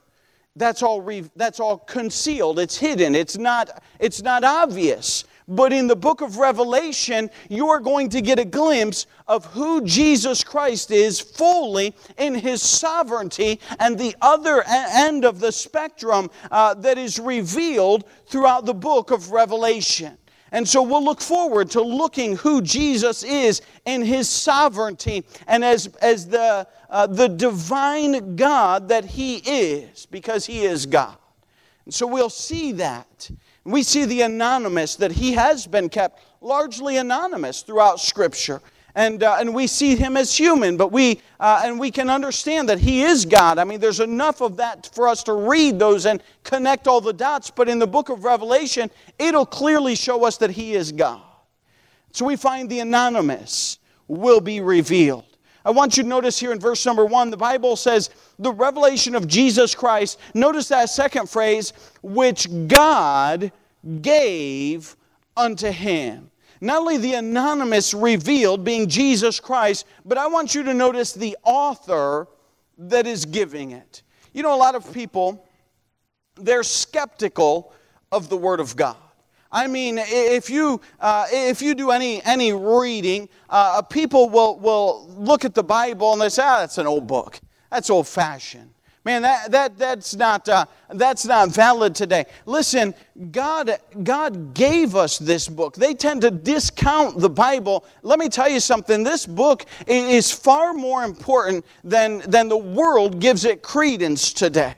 That's 0.56 0.82
all, 0.82 1.00
re, 1.00 1.24
that's 1.36 1.60
all 1.60 1.78
concealed, 1.78 2.58
it's 2.58 2.76
hidden, 2.76 3.14
it's 3.14 3.38
not, 3.38 3.80
it's 4.00 4.22
not 4.22 4.42
obvious. 4.42 5.24
But 5.48 5.72
in 5.72 5.86
the 5.86 5.96
book 5.96 6.20
of 6.20 6.36
Revelation, 6.36 7.30
you 7.48 7.70
are 7.70 7.80
going 7.80 8.10
to 8.10 8.20
get 8.20 8.38
a 8.38 8.44
glimpse 8.44 9.06
of 9.26 9.46
who 9.46 9.82
Jesus 9.82 10.44
Christ 10.44 10.90
is 10.90 11.18
fully 11.18 11.94
in 12.18 12.34
his 12.34 12.62
sovereignty 12.62 13.58
and 13.80 13.98
the 13.98 14.14
other 14.20 14.62
end 14.66 15.24
of 15.24 15.40
the 15.40 15.50
spectrum 15.50 16.30
uh, 16.50 16.74
that 16.74 16.98
is 16.98 17.18
revealed 17.18 18.04
throughout 18.26 18.66
the 18.66 18.74
book 18.74 19.10
of 19.10 19.30
Revelation. 19.30 20.18
And 20.52 20.68
so 20.68 20.82
we'll 20.82 21.04
look 21.04 21.20
forward 21.20 21.70
to 21.72 21.82
looking 21.82 22.36
who 22.36 22.60
Jesus 22.60 23.22
is 23.22 23.62
in 23.86 24.02
his 24.02 24.28
sovereignty 24.28 25.24
and 25.46 25.64
as, 25.64 25.86
as 26.00 26.26
the, 26.26 26.66
uh, 26.90 27.06
the 27.06 27.28
divine 27.28 28.36
God 28.36 28.88
that 28.88 29.04
he 29.04 29.36
is, 29.36 30.06
because 30.06 30.44
he 30.46 30.64
is 30.64 30.84
God. 30.86 31.16
And 31.84 31.92
so 31.94 32.06
we'll 32.06 32.30
see 32.30 32.72
that. 32.72 33.30
We 33.72 33.82
see 33.82 34.04
the 34.04 34.22
anonymous, 34.22 34.96
that 34.96 35.12
he 35.12 35.32
has 35.32 35.66
been 35.66 35.88
kept 35.88 36.22
largely 36.40 36.96
anonymous 36.96 37.62
throughout 37.62 38.00
Scripture. 38.00 38.60
And, 38.94 39.22
uh, 39.22 39.36
and 39.38 39.54
we 39.54 39.66
see 39.66 39.94
him 39.94 40.16
as 40.16 40.34
human, 40.34 40.76
but 40.76 40.90
we, 40.90 41.20
uh, 41.38 41.60
and 41.64 41.78
we 41.78 41.90
can 41.90 42.10
understand 42.10 42.68
that 42.68 42.78
he 42.78 43.02
is 43.02 43.24
God. 43.24 43.58
I 43.58 43.64
mean, 43.64 43.78
there's 43.78 44.00
enough 44.00 44.40
of 44.40 44.56
that 44.56 44.90
for 44.92 45.06
us 45.06 45.22
to 45.24 45.34
read 45.34 45.78
those 45.78 46.06
and 46.06 46.22
connect 46.42 46.88
all 46.88 47.00
the 47.00 47.12
dots, 47.12 47.50
but 47.50 47.68
in 47.68 47.78
the 47.78 47.86
book 47.86 48.08
of 48.08 48.24
Revelation, 48.24 48.90
it'll 49.18 49.46
clearly 49.46 49.94
show 49.94 50.24
us 50.24 50.38
that 50.38 50.50
he 50.50 50.74
is 50.74 50.90
God. 50.90 51.22
So 52.12 52.24
we 52.24 52.34
find 52.34 52.68
the 52.68 52.80
anonymous 52.80 53.78
will 54.08 54.40
be 54.40 54.60
revealed. 54.60 55.27
I 55.68 55.70
want 55.70 55.98
you 55.98 56.02
to 56.02 56.08
notice 56.08 56.38
here 56.38 56.50
in 56.50 56.58
verse 56.58 56.86
number 56.86 57.04
one, 57.04 57.28
the 57.28 57.36
Bible 57.36 57.76
says, 57.76 58.08
the 58.38 58.50
revelation 58.50 59.14
of 59.14 59.28
Jesus 59.28 59.74
Christ. 59.74 60.18
Notice 60.32 60.68
that 60.68 60.88
second 60.88 61.28
phrase, 61.28 61.74
which 62.00 62.48
God 62.68 63.52
gave 64.00 64.96
unto 65.36 65.70
him. 65.70 66.30
Not 66.62 66.78
only 66.78 66.96
the 66.96 67.12
anonymous 67.12 67.92
revealed, 67.92 68.64
being 68.64 68.88
Jesus 68.88 69.40
Christ, 69.40 69.84
but 70.06 70.16
I 70.16 70.26
want 70.26 70.54
you 70.54 70.62
to 70.62 70.72
notice 70.72 71.12
the 71.12 71.36
author 71.44 72.28
that 72.78 73.06
is 73.06 73.26
giving 73.26 73.72
it. 73.72 74.00
You 74.32 74.42
know, 74.42 74.54
a 74.54 74.56
lot 74.56 74.74
of 74.74 74.90
people, 74.94 75.46
they're 76.36 76.62
skeptical 76.62 77.74
of 78.10 78.30
the 78.30 78.38
Word 78.38 78.60
of 78.60 78.74
God. 78.74 78.96
I 79.50 79.66
mean, 79.66 79.98
if 79.98 80.50
you, 80.50 80.80
uh, 81.00 81.26
if 81.30 81.62
you 81.62 81.74
do 81.74 81.90
any, 81.90 82.22
any 82.24 82.52
reading, 82.52 83.28
uh, 83.48 83.80
people 83.82 84.28
will, 84.28 84.58
will 84.58 85.08
look 85.16 85.44
at 85.44 85.54
the 85.54 85.62
Bible 85.62 86.12
and 86.12 86.20
they 86.20 86.28
say, 86.28 86.42
ah, 86.44 86.60
that's 86.60 86.78
an 86.78 86.86
old 86.86 87.06
book. 87.06 87.40
That's 87.70 87.88
old 87.88 88.06
fashioned. 88.06 88.70
Man, 89.04 89.22
that, 89.22 89.50
that, 89.52 89.78
that's, 89.78 90.14
not, 90.16 90.46
uh, 90.50 90.66
that's 90.90 91.24
not 91.24 91.48
valid 91.48 91.94
today. 91.94 92.26
Listen, 92.44 92.94
God, 93.30 93.78
God 94.02 94.52
gave 94.52 94.94
us 94.94 95.18
this 95.18 95.48
book. 95.48 95.76
They 95.76 95.94
tend 95.94 96.20
to 96.22 96.30
discount 96.30 97.18
the 97.18 97.30
Bible. 97.30 97.86
Let 98.02 98.18
me 98.18 98.28
tell 98.28 98.50
you 98.50 98.60
something 98.60 99.02
this 99.02 99.24
book 99.24 99.64
is 99.86 100.30
far 100.30 100.74
more 100.74 101.04
important 101.04 101.64
than, 101.82 102.18
than 102.28 102.50
the 102.50 102.58
world 102.58 103.18
gives 103.18 103.46
it 103.46 103.62
credence 103.62 104.30
today. 104.30 104.74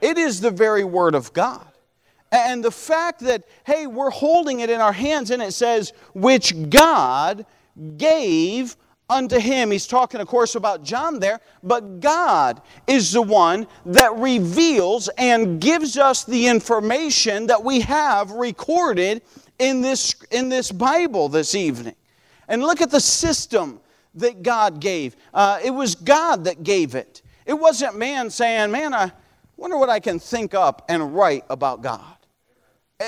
It 0.00 0.16
is 0.16 0.40
the 0.40 0.50
very 0.50 0.84
Word 0.84 1.14
of 1.14 1.34
God. 1.34 1.67
And 2.30 2.62
the 2.62 2.70
fact 2.70 3.20
that, 3.20 3.44
hey, 3.64 3.86
we're 3.86 4.10
holding 4.10 4.60
it 4.60 4.70
in 4.70 4.80
our 4.80 4.92
hands 4.92 5.30
and 5.30 5.42
it 5.42 5.52
says, 5.52 5.92
which 6.12 6.68
God 6.70 7.46
gave 7.96 8.76
unto 9.10 9.38
him. 9.38 9.70
He's 9.70 9.86
talking, 9.86 10.20
of 10.20 10.28
course, 10.28 10.54
about 10.54 10.82
John 10.82 11.18
there, 11.18 11.40
but 11.62 12.00
God 12.00 12.60
is 12.86 13.12
the 13.12 13.22
one 13.22 13.66
that 13.86 14.14
reveals 14.16 15.08
and 15.16 15.60
gives 15.60 15.96
us 15.96 16.24
the 16.24 16.46
information 16.46 17.46
that 17.46 17.62
we 17.62 17.80
have 17.80 18.30
recorded 18.32 19.22
in 19.58 19.80
this, 19.80 20.14
in 20.30 20.48
this 20.48 20.70
Bible 20.70 21.28
this 21.28 21.54
evening. 21.54 21.94
And 22.48 22.62
look 22.62 22.80
at 22.80 22.90
the 22.90 23.00
system 23.00 23.80
that 24.14 24.42
God 24.42 24.80
gave. 24.80 25.16
Uh, 25.32 25.58
it 25.64 25.70
was 25.70 25.94
God 25.94 26.44
that 26.44 26.62
gave 26.62 26.94
it. 26.94 27.22
It 27.46 27.54
wasn't 27.54 27.96
man 27.96 28.30
saying, 28.30 28.70
Man, 28.70 28.92
I 28.92 29.12
wonder 29.56 29.78
what 29.78 29.88
I 29.88 30.00
can 30.00 30.18
think 30.18 30.54
up 30.54 30.84
and 30.88 31.14
write 31.14 31.44
about 31.48 31.82
God. 31.82 32.17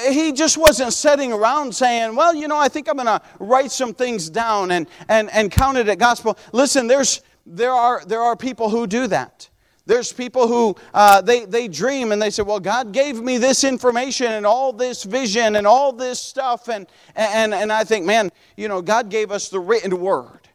He 0.09 0.31
just 0.31 0.57
wasn't 0.57 0.93
sitting 0.93 1.33
around 1.33 1.75
saying, 1.75 2.15
Well, 2.15 2.33
you 2.33 2.47
know, 2.47 2.57
I 2.57 2.69
think 2.69 2.89
I'm 2.89 2.95
going 2.95 3.07
to 3.07 3.21
write 3.41 3.73
some 3.73 3.93
things 3.93 4.31
down 4.31 4.71
and, 4.71 4.87
and, 5.09 5.29
and 5.33 5.51
count 5.51 5.79
it 5.79 5.89
at 5.89 5.99
gospel. 5.99 6.39
Listen, 6.53 6.87
there's, 6.87 7.23
there, 7.45 7.73
are, 7.73 8.05
there 8.05 8.21
are 8.21 8.37
people 8.37 8.71
who 8.71 8.87
do 8.87 9.09
that. 9.09 9.49
There's 9.87 10.13
people 10.13 10.47
who 10.47 10.77
uh, 10.95 11.23
they, 11.23 11.45
they 11.45 11.67
dream 11.67 12.13
and 12.13 12.23
they 12.23 12.31
say, 12.31 12.45
Well, 12.45 12.61
God 12.61 12.93
gave 12.93 13.21
me 13.21 13.37
this 13.37 13.65
information 13.65 14.31
and 14.31 14.47
all 14.47 14.73
this 14.73 15.03
vision 15.03 15.57
and 15.57 15.67
all 15.67 15.93
this 15.93 16.21
stuff. 16.21 16.69
And, 16.69 16.87
and, 17.17 17.53
and 17.53 17.73
I 17.73 17.83
think, 17.83 18.07
man, 18.07 18.31
you 18.57 18.69
know, 18.69 18.81
God 18.81 19.09
gave 19.09 19.33
us 19.33 19.49
the 19.49 19.59
written 19.59 19.99
word. 19.99 20.49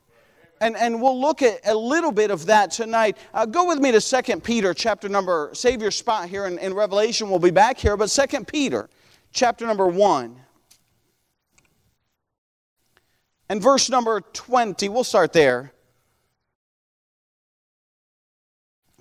And, 0.62 0.78
and 0.78 1.02
we'll 1.02 1.20
look 1.20 1.42
at 1.42 1.60
a 1.68 1.76
little 1.76 2.14
bit 2.14 2.32
of 2.32 2.46
that 2.46 2.72
tonight. 2.72 3.18
Uh, 3.34 3.46
go 3.46 3.68
with 3.68 3.80
me 3.80 3.92
to 3.92 4.00
2 4.00 4.40
Peter, 4.40 4.74
chapter 4.74 5.10
number, 5.10 5.50
save 5.52 5.82
your 5.82 5.92
spot 5.92 6.30
here 6.30 6.46
in, 6.46 6.58
in 6.60 6.74
Revelation. 6.74 7.30
We'll 7.30 7.40
be 7.40 7.52
back 7.52 7.78
here, 7.78 7.98
but 7.98 8.08
2 8.08 8.46
Peter 8.46 8.88
chapter 9.36 9.68
number 9.68 9.86
1. 9.86 10.40
And 13.50 13.62
verse 13.62 13.92
number 13.92 14.22
20, 14.22 14.90
we'll 14.90 15.04
start 15.04 15.34
there. 15.34 15.72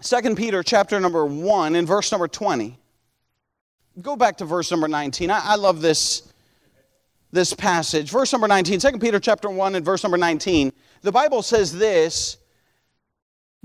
2 0.02 0.34
Peter 0.34 0.62
chapter 0.62 1.00
number 1.00 1.24
1 1.24 1.76
and 1.76 1.88
verse 1.88 2.12
number 2.12 2.28
20. 2.28 2.78
Go 4.02 4.16
back 4.16 4.36
to 4.38 4.44
verse 4.44 4.70
number 4.70 4.88
19. 4.88 5.30
I, 5.30 5.40
I 5.42 5.54
love 5.54 5.80
this, 5.80 6.30
this 7.30 7.54
passage. 7.54 8.10
Verse 8.10 8.32
number 8.32 8.48
19, 8.48 8.80
2 8.80 8.98
Peter 8.98 9.20
chapter 9.20 9.48
1 9.48 9.76
and 9.76 9.84
verse 9.84 10.02
number 10.02 10.18
19. 10.18 10.72
The 11.00 11.12
Bible 11.12 11.42
says 11.42 11.72
this 11.72 12.36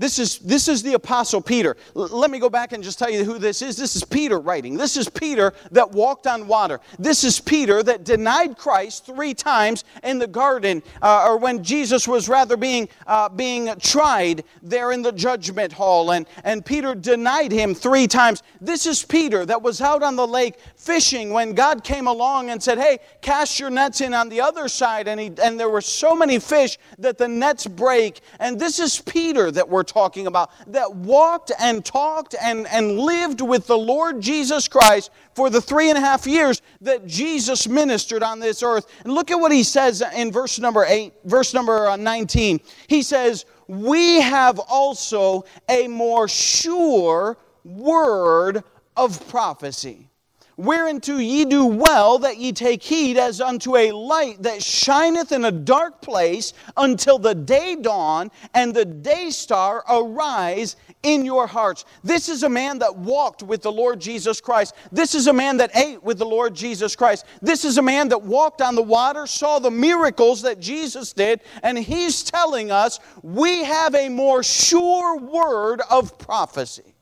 this 0.00 0.18
is, 0.18 0.38
this 0.38 0.66
is 0.66 0.82
the 0.82 0.94
Apostle 0.94 1.42
Peter. 1.42 1.76
L- 1.94 2.08
let 2.08 2.30
me 2.30 2.38
go 2.38 2.48
back 2.48 2.72
and 2.72 2.82
just 2.82 2.98
tell 2.98 3.10
you 3.10 3.22
who 3.22 3.38
this 3.38 3.60
is. 3.60 3.76
This 3.76 3.96
is 3.96 4.02
Peter 4.02 4.38
writing. 4.38 4.78
This 4.78 4.96
is 4.96 5.10
Peter 5.10 5.52
that 5.72 5.92
walked 5.92 6.26
on 6.26 6.46
water. 6.46 6.80
This 6.98 7.22
is 7.22 7.38
Peter 7.38 7.82
that 7.82 8.02
denied 8.02 8.56
Christ 8.56 9.04
three 9.04 9.34
times 9.34 9.84
in 10.02 10.18
the 10.18 10.26
garden, 10.26 10.82
uh, 11.02 11.26
or 11.28 11.36
when 11.36 11.62
Jesus 11.62 12.08
was 12.08 12.30
rather 12.30 12.56
being, 12.56 12.88
uh, 13.06 13.28
being 13.28 13.74
tried 13.78 14.42
there 14.62 14.92
in 14.92 15.02
the 15.02 15.12
judgment 15.12 15.70
hall. 15.70 16.12
And, 16.12 16.26
and 16.44 16.64
Peter 16.64 16.94
denied 16.94 17.52
him 17.52 17.74
three 17.74 18.06
times. 18.06 18.42
This 18.58 18.86
is 18.86 19.04
Peter 19.04 19.44
that 19.44 19.60
was 19.60 19.82
out 19.82 20.02
on 20.02 20.16
the 20.16 20.26
lake 20.26 20.58
fishing 20.76 21.30
when 21.30 21.52
God 21.52 21.84
came 21.84 22.06
along 22.06 22.48
and 22.48 22.62
said, 22.62 22.78
Hey, 22.78 23.00
cast 23.20 23.60
your 23.60 23.68
nets 23.68 24.00
in 24.00 24.14
on 24.14 24.30
the 24.30 24.40
other 24.40 24.66
side. 24.66 25.08
And, 25.08 25.20
he, 25.20 25.30
and 25.42 25.60
there 25.60 25.68
were 25.68 25.82
so 25.82 26.14
many 26.14 26.38
fish 26.38 26.78
that 26.98 27.18
the 27.18 27.28
nets 27.28 27.66
break. 27.66 28.22
And 28.38 28.58
this 28.58 28.78
is 28.78 28.98
Peter 28.98 29.50
that 29.50 29.68
we're 29.68 29.89
talking 29.90 30.26
about 30.26 30.50
that 30.72 30.94
walked 30.94 31.52
and 31.58 31.84
talked 31.84 32.34
and, 32.40 32.66
and 32.68 32.98
lived 32.98 33.40
with 33.40 33.66
the 33.66 33.78
Lord 33.78 34.20
Jesus 34.20 34.68
Christ 34.68 35.10
for 35.34 35.50
the 35.50 35.60
three 35.60 35.88
and 35.88 35.98
a 35.98 36.00
half 36.00 36.26
years 36.26 36.62
that 36.80 37.06
Jesus 37.06 37.68
ministered 37.68 38.22
on 38.22 38.40
this 38.40 38.62
earth. 38.62 38.86
And 39.04 39.12
look 39.12 39.30
at 39.30 39.36
what 39.36 39.52
he 39.52 39.62
says 39.62 40.02
in 40.14 40.32
verse 40.32 40.58
number 40.58 40.84
8, 40.84 41.12
verse 41.24 41.54
number 41.54 41.88
uh, 41.88 41.96
19. 41.96 42.60
He 42.86 43.02
says, 43.02 43.46
We 43.66 44.20
have 44.20 44.58
also 44.58 45.44
a 45.68 45.88
more 45.88 46.28
sure 46.28 47.38
word 47.64 48.62
of 48.96 49.26
prophecy 49.28 50.09
whereunto 50.60 51.16
ye 51.16 51.44
do 51.44 51.64
well 51.64 52.18
that 52.18 52.36
ye 52.36 52.52
take 52.52 52.82
heed 52.82 53.16
as 53.16 53.40
unto 53.40 53.76
a 53.76 53.92
light 53.92 54.42
that 54.42 54.62
shineth 54.62 55.32
in 55.32 55.44
a 55.46 55.50
dark 55.50 56.02
place 56.02 56.52
until 56.76 57.18
the 57.18 57.34
day 57.34 57.76
dawn 57.76 58.30
and 58.54 58.74
the 58.74 58.84
day 58.84 59.30
star 59.30 59.82
arise 59.88 60.76
in 61.02 61.24
your 61.24 61.46
hearts. 61.46 61.86
This 62.04 62.28
is 62.28 62.42
a 62.42 62.48
man 62.48 62.78
that 62.80 62.94
walked 62.94 63.42
with 63.42 63.62
the 63.62 63.72
Lord 63.72 64.00
Jesus 64.00 64.40
Christ. 64.40 64.74
This 64.92 65.14
is 65.14 65.26
a 65.26 65.32
man 65.32 65.56
that 65.56 65.74
ate 65.74 66.02
with 66.02 66.18
the 66.18 66.26
Lord 66.26 66.54
Jesus 66.54 66.94
Christ. 66.94 67.24
This 67.40 67.64
is 67.64 67.78
a 67.78 67.82
man 67.82 68.08
that 68.10 68.22
walked 68.22 68.60
on 68.60 68.74
the 68.74 68.82
water, 68.82 69.26
saw 69.26 69.58
the 69.58 69.70
miracles 69.70 70.42
that 70.42 70.60
Jesus 70.60 71.12
did, 71.12 71.40
and 71.62 71.78
he's 71.78 72.22
telling 72.22 72.70
us 72.70 73.00
we 73.22 73.64
have 73.64 73.94
a 73.94 74.08
more 74.08 74.42
sure 74.42 75.18
word 75.18 75.80
of 75.90 76.18
prophecy. 76.18 76.94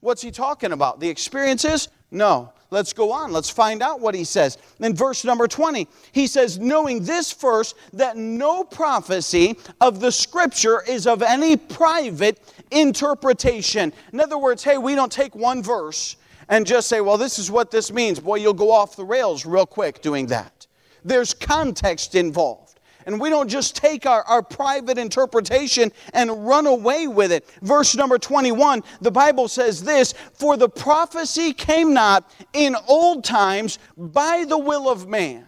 What's 0.00 0.22
he 0.22 0.30
talking 0.30 0.72
about? 0.72 1.00
The 1.00 1.08
experiences? 1.08 1.88
No. 2.10 2.52
Let's 2.70 2.92
go 2.92 3.12
on. 3.12 3.32
Let's 3.32 3.48
find 3.48 3.82
out 3.82 4.00
what 4.00 4.14
he 4.14 4.24
says. 4.24 4.58
In 4.80 4.94
verse 4.94 5.24
number 5.24 5.48
20, 5.48 5.88
he 6.12 6.26
says, 6.26 6.58
Knowing 6.58 7.02
this 7.02 7.32
first, 7.32 7.76
that 7.94 8.16
no 8.16 8.62
prophecy 8.62 9.58
of 9.80 10.00
the 10.00 10.12
scripture 10.12 10.82
is 10.86 11.06
of 11.06 11.22
any 11.22 11.56
private 11.56 12.40
interpretation. 12.70 13.92
In 14.12 14.20
other 14.20 14.38
words, 14.38 14.62
hey, 14.62 14.76
we 14.76 14.94
don't 14.94 15.12
take 15.12 15.34
one 15.34 15.62
verse 15.62 16.16
and 16.48 16.66
just 16.66 16.88
say, 16.88 17.00
well, 17.00 17.18
this 17.18 17.38
is 17.38 17.50
what 17.50 17.70
this 17.70 17.92
means. 17.92 18.20
Boy, 18.20 18.36
you'll 18.36 18.54
go 18.54 18.70
off 18.70 18.96
the 18.96 19.04
rails 19.04 19.44
real 19.44 19.66
quick 19.66 20.00
doing 20.00 20.26
that. 20.26 20.66
There's 21.04 21.34
context 21.34 22.14
involved. 22.14 22.67
And 23.08 23.18
we 23.18 23.30
don't 23.30 23.48
just 23.48 23.74
take 23.74 24.04
our, 24.04 24.22
our 24.24 24.42
private 24.42 24.98
interpretation 24.98 25.92
and 26.12 26.46
run 26.46 26.66
away 26.66 27.08
with 27.08 27.32
it. 27.32 27.48
Verse 27.62 27.96
number 27.96 28.18
21, 28.18 28.84
the 29.00 29.10
Bible 29.10 29.48
says 29.48 29.82
this 29.82 30.12
For 30.34 30.58
the 30.58 30.68
prophecy 30.68 31.54
came 31.54 31.94
not 31.94 32.30
in 32.52 32.76
old 32.86 33.24
times 33.24 33.78
by 33.96 34.44
the 34.46 34.58
will 34.58 34.90
of 34.90 35.08
man. 35.08 35.46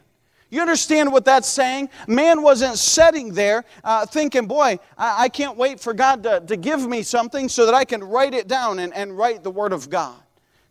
You 0.48 0.62
understand 0.62 1.12
what 1.12 1.26
that's 1.26 1.48
saying? 1.48 1.90
Man 2.08 2.40
wasn't 2.40 2.78
sitting 2.78 3.34
there 3.34 3.66
uh, 3.84 4.06
thinking, 4.06 4.46
boy, 4.46 4.78
I, 4.96 5.24
I, 5.24 5.28
can't 5.28 5.58
wait 5.58 5.80
for 5.80 5.92
God 5.92 6.22
to, 6.22 6.40
to 6.40 6.56
give 6.56 6.88
me 6.88 7.02
something 7.02 7.50
so 7.50 7.66
that 7.66 7.74
I 7.74 7.84
can 7.84 8.02
write 8.02 8.32
it 8.32 8.48
down 8.48 8.78
and, 8.78 8.94
and 8.94 9.18
write 9.18 9.42
the 9.44 9.50
Word 9.50 9.74
of 9.74 9.90
God. 9.90 10.18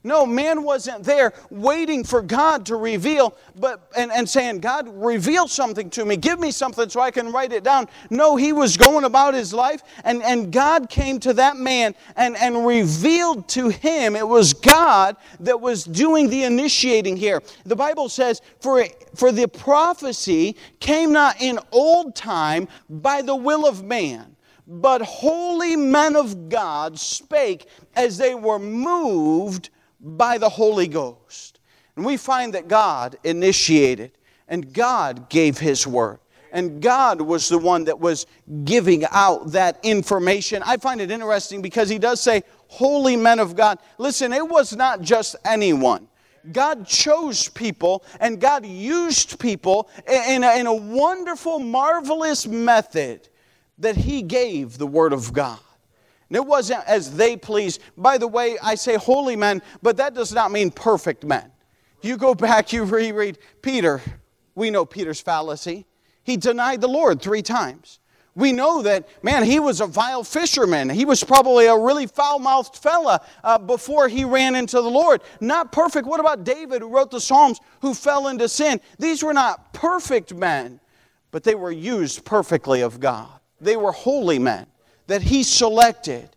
No, 0.02 0.26
man 0.26 0.64
wasn't 0.64 1.04
there 1.04 1.34
waiting 1.50 2.06
for 2.06 2.22
God 2.22 2.66
to 2.68 2.78
reveal, 2.78 3.36
but 3.58 3.92
and, 3.98 4.14
and 4.14 4.30
saying, 4.30 4.60
God, 4.60 4.88
reveal 4.88 5.46
something 5.50 5.90
to 5.90 6.06
me, 6.06 6.16
give 6.16 6.40
me 6.40 6.52
something 6.52 6.88
so 6.88 7.02
I 7.02 7.12
can 7.12 7.34
write 7.34 7.52
it 7.52 7.66
down. 7.66 7.90
No, 8.10 8.38
he 8.38 8.54
was 8.54 8.78
going 8.78 9.04
about 9.04 9.34
his 9.34 9.54
life, 9.54 9.82
and, 10.06 10.24
and 10.24 10.54
God 10.54 10.90
came 10.90 11.20
to 11.20 11.34
that 11.34 11.58
man 11.58 11.96
and, 12.16 12.38
and 12.38 12.66
revealed 12.66 13.50
to 13.50 13.68
him. 13.68 14.16
It 14.16 14.26
was 14.26 14.54
God 14.54 15.18
that 15.42 15.60
was 15.60 15.84
doing 15.84 16.30
the 16.30 16.46
initiating 16.46 17.18
here. 17.18 17.44
The 17.66 17.76
Bible 17.76 18.08
says, 18.08 18.42
For, 18.62 18.86
for 19.16 19.34
the 19.34 19.50
prophecy 19.50 20.56
came 20.80 21.12
not 21.12 21.42
in 21.42 21.60
old 21.74 22.16
time 22.16 22.70
by 22.90 23.22
the 23.22 23.36
will 23.36 23.68
of 23.68 23.84
man. 23.84 24.38
But 24.66 25.02
holy 25.02 25.76
men 25.76 26.16
of 26.16 26.48
God 26.48 26.98
spake 26.98 27.68
as 27.96 28.18
they 28.18 28.34
were 28.34 28.60
moved 28.60 29.72
by 30.00 30.38
the 30.38 30.50
Holy 30.50 30.88
Ghost. 30.88 31.60
And 31.96 32.06
we 32.06 32.18
find 32.18 32.54
that 32.54 32.68
God 32.68 33.18
initiated 33.24 34.12
and 34.48 34.74
God 34.74 35.30
gave 35.30 35.58
His 35.58 35.86
word. 35.86 36.20
And 36.52 36.82
God 36.82 37.22
was 37.22 37.48
the 37.48 37.60
one 37.60 37.84
that 37.86 38.00
was 38.00 38.26
giving 38.64 39.04
out 39.12 39.52
that 39.52 39.80
information. 39.84 40.64
I 40.66 40.78
find 40.78 41.00
it 41.00 41.12
interesting 41.12 41.62
because 41.62 41.90
He 41.90 42.00
does 42.00 42.22
say, 42.22 42.44
Holy 42.68 43.16
men 43.16 43.40
of 43.40 43.56
God. 43.56 43.80
Listen, 43.98 44.34
it 44.34 44.48
was 44.48 44.76
not 44.76 45.02
just 45.02 45.36
anyone. 45.46 46.08
God 46.52 46.88
chose 46.88 47.50
people 47.50 48.04
and 48.20 48.40
God 48.40 48.66
used 48.66 49.40
people 49.40 49.90
in 50.08 50.44
a, 50.44 50.60
in 50.60 50.68
a 50.68 50.74
wonderful, 50.74 51.60
marvelous 51.60 52.48
method 52.48 53.28
that 53.78 53.96
He 53.96 54.22
gave 54.22 54.78
the 54.78 54.88
Word 54.88 55.14
of 55.14 55.34
God. 55.34 55.60
And 56.30 56.36
it 56.36 56.46
wasn't 56.46 56.84
as 56.86 57.16
they 57.16 57.36
pleased. 57.36 57.82
By 57.98 58.18
the 58.18 58.28
way, 58.28 58.58
I 58.64 58.76
say 58.76 58.96
holy 58.96 59.36
men, 59.36 59.62
but 59.82 59.98
that 59.98 60.14
does 60.14 60.32
not 60.34 60.52
mean 60.52 60.72
perfect 60.72 61.24
men. 61.24 61.52
You 62.02 62.18
go 62.18 62.36
back, 62.36 62.72
you 62.72 62.84
reread 62.84 63.40
Peter. 63.62 64.02
We 64.56 64.70
know 64.70 64.86
Peter's 64.86 65.20
fallacy. 65.20 65.86
He 66.24 66.38
denied 66.38 66.82
the 66.82 66.88
Lord 66.88 67.22
three 67.22 67.42
times. 67.42 68.00
We 68.36 68.54
know 68.54 68.84
that, 68.84 69.10
man, 69.24 69.44
he 69.44 69.60
was 69.60 69.82
a 69.82 69.88
vile 69.88 70.24
fisherman. 70.24 70.90
He 70.90 71.04
was 71.04 71.24
probably 71.24 71.66
a 71.66 71.78
really 71.78 72.06
foul 72.06 72.40
mouthed 72.40 72.76
fella 72.76 73.22
uh, 73.44 73.58
before 73.58 74.08
he 74.08 74.24
ran 74.24 74.56
into 74.56 74.78
the 74.78 74.90
Lord. 74.90 75.22
Not 75.42 75.72
perfect. 75.72 76.08
What 76.08 76.20
about 76.20 76.44
David, 76.44 76.82
who 76.82 76.90
wrote 76.90 77.12
the 77.12 77.20
Psalms, 77.20 77.60
who 77.82 77.94
fell 77.94 78.28
into 78.28 78.48
sin? 78.48 78.80
These 79.00 79.24
were 79.24 79.34
not 79.34 79.74
perfect 79.74 80.34
men, 80.34 80.80
but 81.32 81.44
they 81.44 81.56
were 81.56 81.72
used 81.72 82.24
perfectly 82.24 82.82
of 82.82 83.00
God. 83.00 83.28
They 83.60 83.76
were 83.76 83.92
holy 83.92 84.40
men 84.40 84.68
that 85.10 85.22
He 85.22 85.44
selected. 85.44 86.30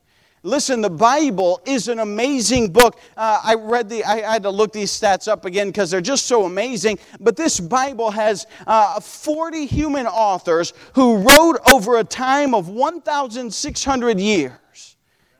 Listen, 0.44 0.80
the 0.80 0.90
Bible 0.90 1.60
is 1.64 1.86
an 1.86 2.00
amazing 2.00 2.72
book. 2.72 2.98
Uh, 3.16 3.40
I 3.44 3.54
read 3.54 3.88
the, 3.88 4.02
I 4.04 4.32
had 4.32 4.42
to 4.42 4.50
look 4.50 4.72
these 4.72 4.90
stats 4.90 5.28
up 5.28 5.44
again 5.44 5.68
because 5.68 5.90
they're 5.92 6.00
just 6.00 6.26
so 6.26 6.46
amazing. 6.46 6.98
But 7.20 7.36
this 7.36 7.60
Bible 7.60 8.10
has 8.10 8.48
uh, 8.66 8.98
40 8.98 9.66
human 9.66 10.06
authors 10.06 10.72
who 10.94 11.18
wrote 11.18 11.58
over 11.72 11.98
a 11.98 12.04
time 12.04 12.54
of 12.54 12.68
1,600 12.68 14.18
years. 14.18 14.96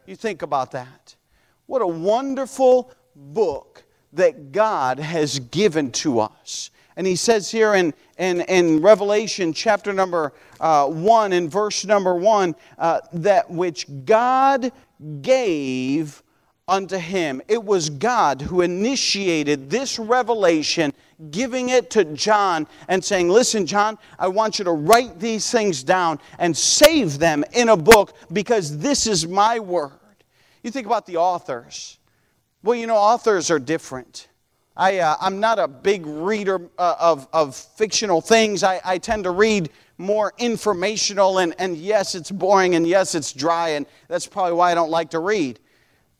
You 0.07 0.15
think 0.15 0.43
about 0.43 0.71
that. 0.71 1.17
What 1.67 1.83
a 1.83 1.87
wonderful 1.87 2.93
book 3.17 3.83
that 4.13 4.53
God 4.53 5.01
has 5.01 5.41
given 5.41 5.91
to 5.93 6.21
us. 6.21 6.71
And 6.97 7.07
he 7.07 7.17
says 7.17 7.51
here 7.51 7.75
in, 7.75 7.95
in, 8.19 8.43
in 8.43 8.83
Revelation 8.83 9.53
chapter 9.53 9.93
number 9.93 10.33
uh, 10.63 10.87
1 10.87 11.33
in 11.33 11.51
verse 11.51 11.85
number 11.85 12.15
1 12.15 12.55
uh, 12.79 13.01
that 13.13 13.51
which 13.51 13.87
God 14.07 14.73
gave 15.21 16.23
unto 16.69 16.97
him. 16.97 17.43
It 17.49 17.63
was 17.63 17.91
God 17.91 18.41
who 18.41 18.63
initiated 18.63 19.69
this 19.69 19.99
revelation, 19.99 20.93
giving 21.31 21.71
it 21.71 21.91
to 21.91 22.05
John 22.05 22.67
and 22.89 23.05
saying, 23.05 23.29
Listen, 23.29 23.67
John, 23.67 23.99
I 24.19 24.29
want 24.29 24.59
you 24.59 24.65
to 24.65 24.73
write 24.73 25.19
these 25.19 25.51
things 25.51 25.83
down 25.83 26.21
and 26.39 26.57
save 26.57 27.19
them 27.19 27.45
in 27.53 27.69
a 27.69 27.77
book 27.77 28.15
because 28.33 28.79
this 28.79 29.07
is 29.07 29.27
my 29.27 29.59
word. 29.59 29.93
You 30.63 30.71
think 30.71 30.87
about 30.87 31.07
the 31.07 31.17
authors. 31.17 31.99
Well, 32.63 32.77
you 32.77 32.87
know, 32.87 32.97
authors 32.97 33.51
are 33.51 33.59
different. 33.59 34.29
I, 34.77 35.01
uh, 35.01 35.17
I'm 35.21 35.41
not 35.41 35.59
a 35.59 35.69
big 35.69 36.07
reader 36.07 36.61
uh, 36.79 36.95
of, 36.99 37.29
of 37.33 37.57
fictional 37.57 38.21
things. 38.21 38.63
I, 38.63 38.81
I 38.85 38.99
tend 38.99 39.25
to 39.25 39.31
read 39.31 39.71
more 40.03 40.35
informational, 40.39 41.39
and, 41.39 41.55
and 41.59 41.77
yes, 41.77 42.15
it's 42.15 42.31
boring, 42.31 42.75
and 42.75 42.87
yes, 42.87 43.15
it's 43.15 43.33
dry, 43.33 43.71
and 43.71 43.87
that's 44.09 44.27
probably 44.27 44.55
why 44.55 44.73
I 44.73 44.75
don't 44.75 44.91
like 44.91 45.11
to 45.11 45.21
read. 45.21 45.61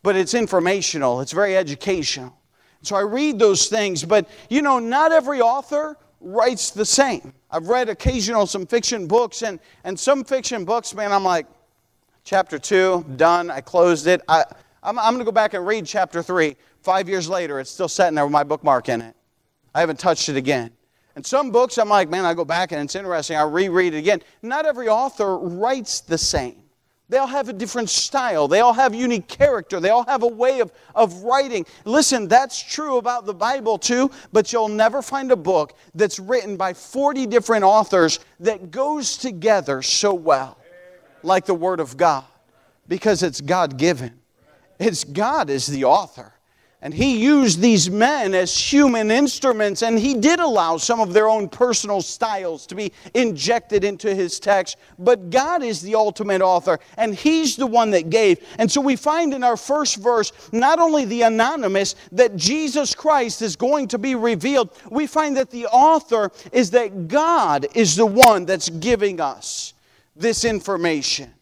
But 0.03 0.17
it's 0.17 0.35
informational, 0.35 1.21
it's 1.21 1.33
very 1.33 1.57
educational. 1.57 2.37
So 2.83 2.97
I 2.97 3.03
read 3.03 3.39
those 3.39 3.69
things, 3.69 4.05
but 4.05 4.29
you 4.49 4.63
know, 4.63 4.79
not 4.79 5.13
every 5.13 5.41
author 5.41 5.97
writes 6.21 6.71
the 6.71 6.85
same. 6.85 7.35
I've 7.51 7.69
read 7.69 7.89
occasional 7.89 8.47
some 8.47 8.67
fiction 8.67 9.07
books, 9.07 9.43
and, 9.43 9.61
and 9.85 9.99
some 9.99 10.25
fiction 10.25 10.65
books, 10.65 10.95
man, 10.95 11.13
I'm 11.13 11.25
like, 11.25 11.47
chapter 12.25 12.59
two, 12.59 13.05
done, 13.17 13.51
I 13.51 13.61
closed 13.61 14.07
it. 14.07 14.23
I, 14.29 14.45
I'm, 14.83 14.99
I'm 14.99 15.15
going 15.15 15.19
to 15.19 15.25
go 15.25 15.33
back 15.33 15.55
and 15.55 15.67
read 15.67 15.87
chapter 15.87 16.23
three. 16.23 16.57
Five 16.83 17.09
years 17.09 17.29
later, 17.29 17.61
it's 17.61 17.71
still 17.71 17.89
sitting 17.89 18.15
there 18.15 18.25
with 18.25 18.33
my 18.33 18.43
bookmark 18.43 18.89
in 18.89 19.03
it. 19.03 19.15
I 19.75 19.81
haven't 19.81 19.99
touched 19.99 20.29
it 20.29 20.37
again. 20.37 20.71
And 21.15 21.27
some 21.27 21.51
books, 21.51 21.79
I'm 21.79 21.89
like, 21.89 22.09
man, 22.09 22.25
I 22.25 22.35
go 22.35 22.45
back 22.45 22.73
and 22.73 22.81
it's 22.81 22.95
interesting. 22.95 23.37
I 23.37 23.43
reread 23.43 23.95
it 23.95 23.99
again. 23.99 24.23
Not 24.41 24.67
every 24.67 24.89
author 24.89 25.37
writes 25.37 26.01
the 26.01 26.19
same. 26.19 26.57
They 27.09 27.19
all 27.19 27.27
have 27.27 27.51
a 27.51 27.53
different 27.53 27.91
style. 27.91 28.49
They 28.49 28.61
all 28.61 28.73
have 28.73 28.95
unique 28.95 29.29
character. 29.29 29.81
They 29.81 29.91
all 29.91 30.07
have 30.07 30.23
a 30.23 30.29
way 30.29 30.61
of, 30.61 30.73
of 30.95 31.25
writing. 31.25 31.67
Listen, 31.85 32.27
that's 32.27 32.63
true 32.63 32.97
about 32.97 33.27
the 33.27 33.35
Bible 33.35 33.77
too, 33.77 34.11
but 34.33 34.51
you'll 34.51 34.69
never 34.69 35.03
find 35.03 35.31
a 35.31 35.37
book 35.37 35.77
that's 35.95 36.19
written 36.19 36.57
by 36.57 36.73
40 36.73 37.27
different 37.27 37.65
authors 37.65 38.19
that 38.41 38.71
goes 38.71 39.19
together 39.19 39.83
so 39.83 40.15
well 40.15 40.57
like 41.23 41.45
the 41.45 41.55
Word 41.55 41.81
of 41.81 41.99
God 41.99 42.25
because 42.89 43.23
it's 43.23 43.43
God 43.43 43.77
given. 43.77 44.19
It's 44.79 45.05
God 45.05 45.51
is 45.51 45.67
the 45.67 45.85
author. 45.85 46.33
And 46.85 46.93
he 46.93 47.19
used 47.19 47.61
these 47.61 47.89
men 47.89 48.35
as 48.35 48.59
human 48.59 49.13
instruments, 49.13 49.83
and 49.83 49.97
he 49.97 50.15
did 50.15 50.41
allow 50.41 50.79
some 50.79 50.99
of 50.99 51.13
their 51.13 51.29
own 51.29 51.49
personal 51.49 52.03
styles 52.03 52.67
to 52.67 52.75
be 52.75 52.93
injected 53.15 53.85
into 53.85 54.13
his 54.13 54.41
text. 54.41 54.77
But 54.99 55.31
God 55.31 55.63
is 55.63 55.81
the 55.81 55.95
ultimate 55.95 56.43
author, 56.43 56.81
and 56.97 57.15
he's 57.15 57.55
the 57.55 57.69
one 57.69 57.93
that 57.93 58.11
gave. 58.11 58.45
And 58.59 58.69
so 58.69 58.81
we 58.81 58.97
find 58.97 59.33
in 59.33 59.45
our 59.45 59.57
first 59.57 59.99
verse 59.99 60.33
not 60.51 60.81
only 60.81 61.05
the 61.05 61.23
anonymous 61.23 61.95
that 62.11 62.35
Jesus 62.37 62.97
Christ 62.97 63.43
is 63.43 63.55
going 63.55 63.87
to 63.89 63.99
be 63.99 64.17
revealed, 64.17 64.71
we 64.91 65.07
find 65.07 65.37
that 65.37 65.51
the 65.51 65.67
author 65.67 66.33
is 66.51 66.73
that 66.73 67.07
God 67.07 67.69
is 67.77 67.95
the 67.95 68.07
one 68.07 68.45
that's 68.45 68.69
giving 68.69 69.21
us 69.21 69.75
this 70.17 70.45
information. 70.45 71.33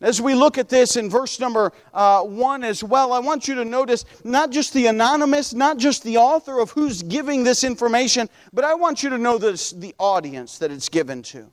As 0.00 0.20
we 0.20 0.34
look 0.34 0.58
at 0.58 0.68
this 0.68 0.96
in 0.96 1.08
verse 1.08 1.40
number 1.40 1.72
uh, 1.94 2.22
one 2.22 2.62
as 2.64 2.84
well, 2.84 3.14
I 3.14 3.18
want 3.18 3.48
you 3.48 3.54
to 3.54 3.64
notice 3.64 4.04
not 4.24 4.50
just 4.50 4.74
the 4.74 4.86
anonymous, 4.88 5.54
not 5.54 5.78
just 5.78 6.02
the 6.02 6.18
author 6.18 6.60
of 6.60 6.70
who's 6.70 7.02
giving 7.02 7.44
this 7.44 7.64
information, 7.64 8.28
but 8.52 8.64
I 8.64 8.74
want 8.74 9.02
you 9.02 9.08
to 9.10 9.18
know 9.18 9.38
this, 9.38 9.70
the 9.70 9.94
audience 9.98 10.58
that 10.58 10.70
it's 10.70 10.90
given 10.90 11.22
to. 11.24 11.50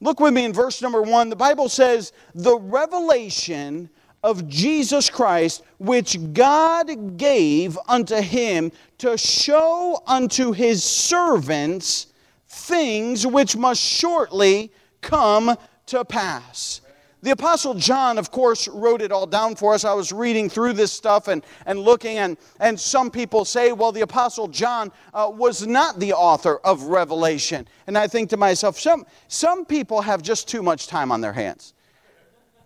Look 0.00 0.18
with 0.18 0.34
me 0.34 0.44
in 0.44 0.52
verse 0.52 0.82
number 0.82 1.02
one. 1.02 1.28
The 1.28 1.36
Bible 1.36 1.68
says, 1.68 2.12
The 2.34 2.58
revelation 2.58 3.88
of 4.24 4.48
Jesus 4.48 5.08
Christ, 5.08 5.62
which 5.78 6.18
God 6.32 7.16
gave 7.16 7.78
unto 7.86 8.16
him 8.16 8.72
to 8.98 9.16
show 9.16 10.02
unto 10.06 10.52
his 10.52 10.82
servants 10.82 12.08
things 12.48 13.26
which 13.26 13.56
must 13.56 13.80
shortly 13.80 14.72
come 15.02 15.56
to 15.86 16.04
pass. 16.04 16.80
The 17.22 17.32
Apostle 17.32 17.74
John, 17.74 18.16
of 18.16 18.30
course, 18.30 18.66
wrote 18.66 19.02
it 19.02 19.12
all 19.12 19.26
down 19.26 19.54
for 19.54 19.74
us. 19.74 19.84
I 19.84 19.92
was 19.92 20.10
reading 20.10 20.48
through 20.48 20.72
this 20.72 20.90
stuff 20.90 21.28
and, 21.28 21.44
and 21.66 21.78
looking, 21.78 22.16
and, 22.16 22.38
and 22.60 22.80
some 22.80 23.10
people 23.10 23.44
say, 23.44 23.72
well, 23.72 23.92
the 23.92 24.00
Apostle 24.00 24.48
John 24.48 24.90
uh, 25.12 25.30
was 25.32 25.66
not 25.66 26.00
the 26.00 26.14
author 26.14 26.56
of 26.64 26.84
Revelation. 26.84 27.68
And 27.86 27.98
I 27.98 28.06
think 28.06 28.30
to 28.30 28.38
myself, 28.38 28.78
some, 28.78 29.04
some 29.28 29.66
people 29.66 30.00
have 30.00 30.22
just 30.22 30.48
too 30.48 30.62
much 30.62 30.86
time 30.86 31.12
on 31.12 31.20
their 31.20 31.34
hands. 31.34 31.74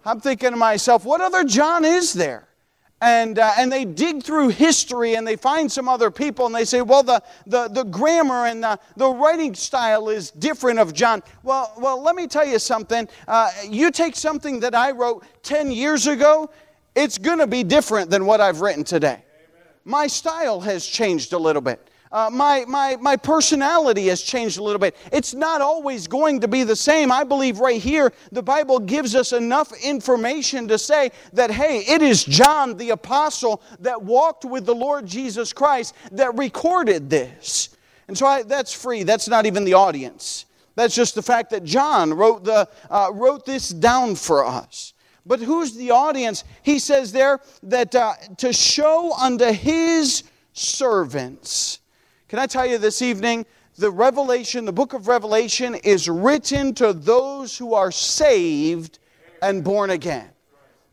I'm 0.05 0.21
thinking 0.21 0.51
to 0.51 0.57
myself, 0.57 1.05
what 1.05 1.21
other 1.21 1.43
John 1.45 1.85
is 1.85 2.13
there? 2.13 2.47
And, 3.05 3.39
uh, 3.39 3.53
and 3.59 3.71
they 3.71 3.85
dig 3.85 4.23
through 4.23 4.49
history 4.49 5.15
and 5.15 5.27
they 5.27 5.37
find 5.37 5.71
some 5.71 5.91
other 5.91 6.11
people 6.11 6.47
and 6.47 6.55
they 6.55 6.65
say, 6.65 6.81
well, 6.81 7.03
the, 7.03 7.23
the, 7.47 7.69
the 7.69 7.85
grammar 7.85 8.47
and 8.47 8.63
the, 8.63 8.79
the 8.97 9.09
writing 9.11 9.55
style 9.55 10.09
is 10.09 10.31
different 10.31 10.79
of 10.79 10.95
John. 10.95 11.23
Well, 11.43 11.71
well 11.77 12.03
let 12.03 12.17
me 12.17 12.27
tell 12.27 12.47
you 12.47 12.59
something. 12.59 13.07
Uh, 13.29 13.51
you 13.69 13.91
take 13.91 14.17
something 14.17 14.59
that 14.61 14.75
I 14.75 14.93
wrote 14.93 15.23
10 15.43 15.71
years 15.71 16.07
ago, 16.07 16.51
it's 16.97 17.19
going 17.19 17.41
to 17.41 17.47
be 17.47 17.63
different 17.63 18.09
than 18.09 18.25
what 18.25 18.41
I've 18.41 18.63
written 18.63 18.85
today. 18.85 19.09
Amen. 19.09 19.23
My 19.85 20.07
style 20.07 20.61
has 20.61 20.87
changed 20.87 21.35
a 21.35 21.39
little 21.39 21.63
bit 21.63 21.91
uh, 22.15 22.31
my, 22.31 22.65
my, 22.69 22.97
my 23.01 23.17
personality 23.17 24.07
has 24.07 24.23
changed 24.23 24.59
a 24.59 24.63
little 24.63 24.79
bit. 24.79 24.97
It's 25.13 25.35
not 25.35 25.61
always 25.61 26.07
going 26.07 26.41
to 26.43 26.49
be 26.49 26.63
the 26.63 26.77
same. 26.77 27.11
I 27.11 27.25
believe 27.25 27.59
right 27.59 27.83
here, 27.83 28.13
the 28.31 28.43
Bible 28.43 28.79
gives 28.79 29.17
us 29.17 29.33
enough 29.33 29.73
information 29.83 30.69
to 30.69 30.79
say 30.79 31.11
that, 31.33 31.51
hey, 31.51 31.79
it 31.81 32.03
is 32.03 32.23
John 32.23 32.77
the 32.77 32.91
Apostle 32.91 33.61
that 33.81 34.01
walked 34.01 34.45
with 34.45 34.65
the 34.65 34.75
Lord 34.75 35.07
Jesus 35.07 35.53
Christ 35.53 35.97
that 36.13 36.39
recorded 36.39 37.11
this. 37.11 37.77
And 38.07 38.17
so 38.17 38.27
I, 38.27 38.45
that's 38.45 38.73
free. 38.73 39.03
That's 39.03 39.27
not 39.27 39.45
even 39.45 39.65
the 39.65 39.75
audience. 39.75 40.47
That's 40.77 40.95
just 40.95 41.17
the 41.17 41.23
fact 41.23 41.51
that 41.51 41.65
John 41.65 42.15
wrote, 42.15 42.45
the, 42.45 42.69
uh, 42.91 43.11
wrote 43.13 43.45
this 43.45 43.71
down 43.71 44.15
for 44.15 44.45
us. 44.47 44.93
But 45.27 45.41
who's 45.41 45.75
the 45.75 45.91
audience? 45.91 46.45
He 46.63 46.79
says 46.79 47.11
there 47.11 47.41
that 47.65 47.93
uh, 47.97 48.15
to 48.37 48.53
show 48.53 49.13
unto 49.15 49.47
his 49.47 50.23
servants 50.53 51.81
can 52.29 52.39
I 52.39 52.47
tell 52.47 52.67
you 52.67 52.79
this 52.79 53.03
evening? 53.03 53.47
The 53.77 53.91
Revelation, 53.91 54.65
the 54.65 54.73
book 54.73 54.93
of 54.93 55.09
Revelation, 55.09 55.75
is 55.75 56.09
written 56.09 56.75
to 56.75 56.93
those 56.93 57.59
who 57.59 57.75
are 57.75 57.91
saved 57.91 58.99
and 59.43 59.65
born 59.65 59.91
again. 59.91 60.34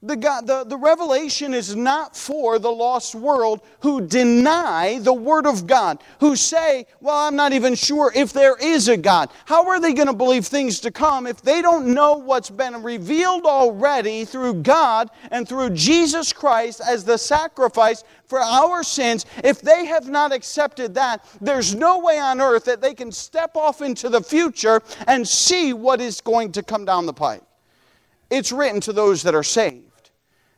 The, 0.03 0.15
God, 0.15 0.47
the, 0.47 0.63
the 0.63 0.77
revelation 0.77 1.53
is 1.53 1.75
not 1.75 2.17
for 2.17 2.57
the 2.57 2.71
lost 2.71 3.13
world 3.13 3.61
who 3.81 4.01
deny 4.01 4.97
the 4.97 5.13
Word 5.13 5.45
of 5.45 5.67
God, 5.67 6.01
who 6.19 6.35
say, 6.35 6.87
Well, 7.01 7.15
I'm 7.15 7.35
not 7.35 7.53
even 7.53 7.75
sure 7.75 8.11
if 8.15 8.33
there 8.33 8.57
is 8.57 8.87
a 8.87 8.97
God. 8.97 9.29
How 9.45 9.67
are 9.69 9.79
they 9.79 9.93
going 9.93 10.07
to 10.07 10.13
believe 10.13 10.47
things 10.47 10.79
to 10.79 10.91
come 10.91 11.27
if 11.27 11.43
they 11.43 11.61
don't 11.61 11.93
know 11.93 12.13
what's 12.15 12.49
been 12.49 12.81
revealed 12.81 13.45
already 13.45 14.25
through 14.25 14.55
God 14.55 15.11
and 15.29 15.47
through 15.47 15.69
Jesus 15.71 16.33
Christ 16.33 16.81
as 16.83 17.03
the 17.03 17.17
sacrifice 17.17 18.03
for 18.25 18.39
our 18.39 18.81
sins? 18.81 19.27
If 19.43 19.61
they 19.61 19.85
have 19.85 20.09
not 20.09 20.33
accepted 20.33 20.95
that, 20.95 21.23
there's 21.41 21.75
no 21.75 21.99
way 21.99 22.17
on 22.17 22.41
earth 22.41 22.65
that 22.65 22.81
they 22.81 22.95
can 22.95 23.11
step 23.11 23.55
off 23.55 23.83
into 23.83 24.09
the 24.09 24.23
future 24.23 24.81
and 25.05 25.27
see 25.27 25.73
what 25.73 26.01
is 26.01 26.21
going 26.21 26.53
to 26.53 26.63
come 26.63 26.85
down 26.85 27.05
the 27.05 27.13
pike. 27.13 27.43
It's 28.31 28.51
written 28.51 28.81
to 28.81 28.93
those 28.93 29.21
that 29.23 29.35
are 29.35 29.43
saved. 29.43 29.90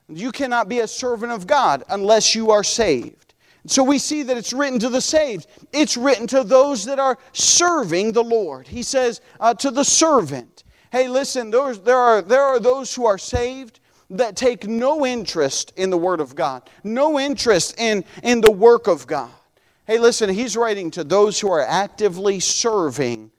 You 0.09 0.31
cannot 0.31 0.69
be 0.69 0.79
a 0.79 0.87
servant 0.87 1.31
of 1.31 1.47
God 1.47 1.83
unless 1.89 2.35
you 2.35 2.51
are 2.51 2.63
saved. 2.63 3.33
So 3.65 3.83
we 3.83 3.97
see 3.97 4.23
that 4.23 4.37
it's 4.37 4.51
written 4.51 4.79
to 4.79 4.89
the 4.89 5.01
saved. 5.01 5.47
It's 5.71 5.95
written 5.95 6.27
to 6.27 6.43
those 6.43 6.83
that 6.85 6.99
are 6.99 7.17
serving 7.31 8.11
the 8.11 8.23
Lord. 8.23 8.67
He 8.67 8.83
says 8.83 9.21
uh, 9.39 9.53
to 9.55 9.71
the 9.71 9.85
servant, 9.85 10.65
hey, 10.91 11.07
listen, 11.07 11.49
there, 11.49 11.73
there, 11.73 11.97
are, 11.97 12.21
there 12.21 12.43
are 12.43 12.59
those 12.59 12.93
who 12.93 13.05
are 13.05 13.17
saved 13.17 13.79
that 14.09 14.35
take 14.35 14.67
no 14.67 15.05
interest 15.05 15.71
in 15.77 15.89
the 15.89 15.97
Word 15.97 16.19
of 16.19 16.35
God, 16.35 16.69
no 16.83 17.19
interest 17.19 17.79
in, 17.79 18.03
in 18.21 18.41
the 18.41 18.51
work 18.51 18.87
of 18.87 19.07
God. 19.07 19.31
Hey, 19.87 19.97
listen, 19.97 20.29
he's 20.29 20.55
writing 20.57 20.91
to 20.91 21.03
those 21.03 21.39
who 21.39 21.49
are 21.51 21.61
actively 21.61 22.39
serving 22.39 23.31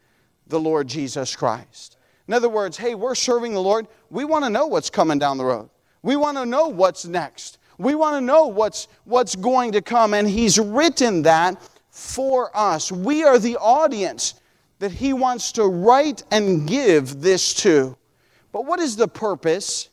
the 0.46 0.60
Lord 0.60 0.88
Jesus 0.88 1.36
Christ. 1.36 1.96
In 2.26 2.34
other 2.34 2.48
words, 2.48 2.76
hey, 2.76 2.94
we're 2.94 3.14
serving 3.14 3.52
the 3.52 3.60
Lord. 3.60 3.86
We 4.08 4.24
want 4.24 4.44
to 4.44 4.50
know 4.50 4.66
what's 4.66 4.90
coming 4.90 5.18
down 5.18 5.36
the 5.36 5.44
road. 5.44 5.68
We 6.04 6.16
want 6.16 6.36
to 6.36 6.44
know 6.44 6.68
what's 6.68 7.06
next. 7.06 7.56
We 7.78 7.94
want 7.94 8.16
to 8.16 8.20
know 8.20 8.46
what's, 8.48 8.88
what's 9.04 9.34
going 9.34 9.72
to 9.72 9.80
come. 9.80 10.12
And 10.12 10.28
He's 10.28 10.58
written 10.58 11.22
that 11.22 11.58
for 11.90 12.54
us. 12.54 12.92
We 12.92 13.24
are 13.24 13.38
the 13.38 13.56
audience 13.56 14.34
that 14.80 14.92
He 14.92 15.14
wants 15.14 15.50
to 15.52 15.64
write 15.64 16.22
and 16.30 16.68
give 16.68 17.22
this 17.22 17.54
to. 17.54 17.96
But 18.52 18.66
what 18.66 18.80
is 18.80 18.96
the 18.96 19.08
purpose 19.08 19.88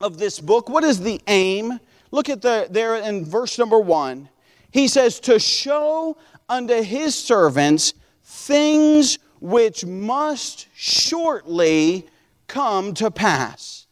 of 0.00 0.18
this 0.18 0.40
book? 0.40 0.68
What 0.68 0.82
is 0.82 0.98
the 0.98 1.20
aim? 1.28 1.78
Look 2.10 2.28
at 2.28 2.42
the, 2.42 2.66
there 2.68 2.96
in 2.96 3.24
verse 3.24 3.56
number 3.56 3.78
one. 3.78 4.28
He 4.72 4.88
says, 4.88 5.20
To 5.20 5.38
show 5.38 6.16
unto 6.48 6.82
His 6.82 7.14
servants 7.14 7.94
things 8.24 9.20
which 9.40 9.86
must 9.86 10.66
shortly 10.74 12.08
come 12.48 12.94
to 12.94 13.12
pass. 13.12 13.83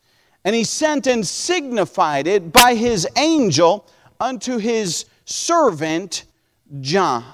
And 0.44 0.54
he 0.54 0.64
sent 0.64 1.06
and 1.06 1.26
signified 1.26 2.26
it 2.26 2.52
by 2.52 2.74
his 2.74 3.06
angel 3.16 3.86
unto 4.20 4.58
his 4.58 5.06
servant 5.24 6.24
John. 6.80 7.24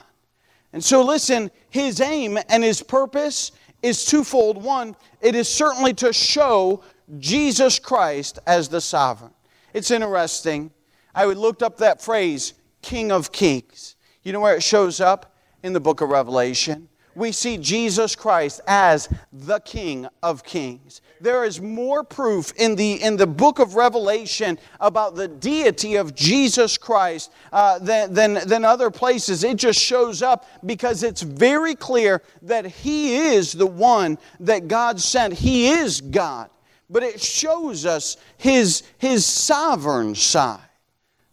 And 0.72 0.84
so, 0.84 1.02
listen, 1.02 1.50
his 1.70 2.00
aim 2.00 2.38
and 2.48 2.62
his 2.62 2.82
purpose 2.82 3.52
is 3.82 4.04
twofold. 4.04 4.62
One, 4.62 4.94
it 5.20 5.34
is 5.34 5.48
certainly 5.48 5.94
to 5.94 6.12
show 6.12 6.82
Jesus 7.18 7.78
Christ 7.78 8.38
as 8.46 8.68
the 8.68 8.80
sovereign. 8.80 9.32
It's 9.72 9.90
interesting. 9.90 10.70
I 11.14 11.24
looked 11.24 11.62
up 11.62 11.78
that 11.78 12.02
phrase, 12.02 12.54
King 12.82 13.10
of 13.10 13.32
Kings. 13.32 13.96
You 14.22 14.32
know 14.32 14.40
where 14.40 14.56
it 14.56 14.62
shows 14.62 15.00
up? 15.00 15.34
In 15.64 15.72
the 15.72 15.80
book 15.80 16.02
of 16.02 16.10
Revelation 16.10 16.88
we 17.18 17.32
see 17.32 17.58
Jesus 17.58 18.14
Christ 18.14 18.60
as 18.66 19.08
the 19.32 19.58
King 19.60 20.06
of 20.22 20.44
Kings. 20.44 21.00
There 21.20 21.44
is 21.44 21.60
more 21.60 22.04
proof 22.04 22.52
in 22.56 22.76
the, 22.76 23.02
in 23.02 23.16
the 23.16 23.26
book 23.26 23.58
of 23.58 23.74
Revelation 23.74 24.56
about 24.80 25.16
the 25.16 25.26
deity 25.26 25.96
of 25.96 26.14
Jesus 26.14 26.78
Christ 26.78 27.32
uh, 27.52 27.80
than, 27.80 28.14
than, 28.14 28.34
than 28.46 28.64
other 28.64 28.90
places. 28.90 29.42
It 29.42 29.56
just 29.56 29.80
shows 29.80 30.22
up 30.22 30.46
because 30.64 31.02
it's 31.02 31.22
very 31.22 31.74
clear 31.74 32.22
that 32.42 32.66
He 32.66 33.16
is 33.16 33.52
the 33.52 33.66
one 33.66 34.16
that 34.40 34.68
God 34.68 35.00
sent. 35.00 35.34
He 35.34 35.70
is 35.70 36.00
God. 36.00 36.48
But 36.88 37.02
it 37.02 37.20
shows 37.20 37.84
us 37.84 38.16
His, 38.36 38.84
his 38.96 39.26
sovereign 39.26 40.14
side. 40.14 40.60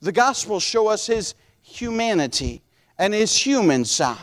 The 0.02 0.12
Gospels 0.12 0.63
show 0.63 0.88
us 0.88 1.06
His 1.06 1.36
humanity 1.62 2.63
and 2.98 3.13
His 3.13 3.38
human 3.38 3.86
side. 3.86 4.17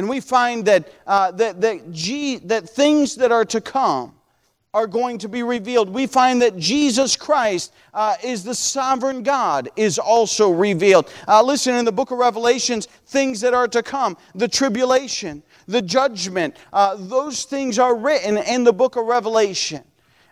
And 0.00 0.08
we 0.08 0.20
find 0.20 0.64
that, 0.64 0.90
uh, 1.06 1.30
that, 1.32 1.60
that, 1.60 1.92
G, 1.92 2.38
that 2.38 2.66
things 2.66 3.16
that 3.16 3.30
are 3.30 3.44
to 3.44 3.60
come 3.60 4.14
are 4.72 4.86
going 4.86 5.18
to 5.18 5.28
be 5.28 5.42
revealed. 5.42 5.90
We 5.90 6.06
find 6.06 6.40
that 6.40 6.56
Jesus 6.56 7.16
Christ 7.16 7.74
uh, 7.92 8.16
is 8.24 8.42
the 8.42 8.54
sovereign 8.54 9.22
God, 9.22 9.68
is 9.76 9.98
also 9.98 10.52
revealed. 10.52 11.12
Uh, 11.28 11.42
listen, 11.42 11.74
in 11.74 11.84
the 11.84 11.92
book 11.92 12.12
of 12.12 12.16
Revelations, 12.16 12.86
things 13.08 13.42
that 13.42 13.52
are 13.52 13.68
to 13.68 13.82
come, 13.82 14.16
the 14.34 14.48
tribulation, 14.48 15.42
the 15.68 15.82
judgment, 15.82 16.56
uh, 16.72 16.96
those 16.98 17.44
things 17.44 17.78
are 17.78 17.94
written 17.94 18.38
in 18.38 18.64
the 18.64 18.72
book 18.72 18.96
of 18.96 19.04
Revelation. 19.04 19.84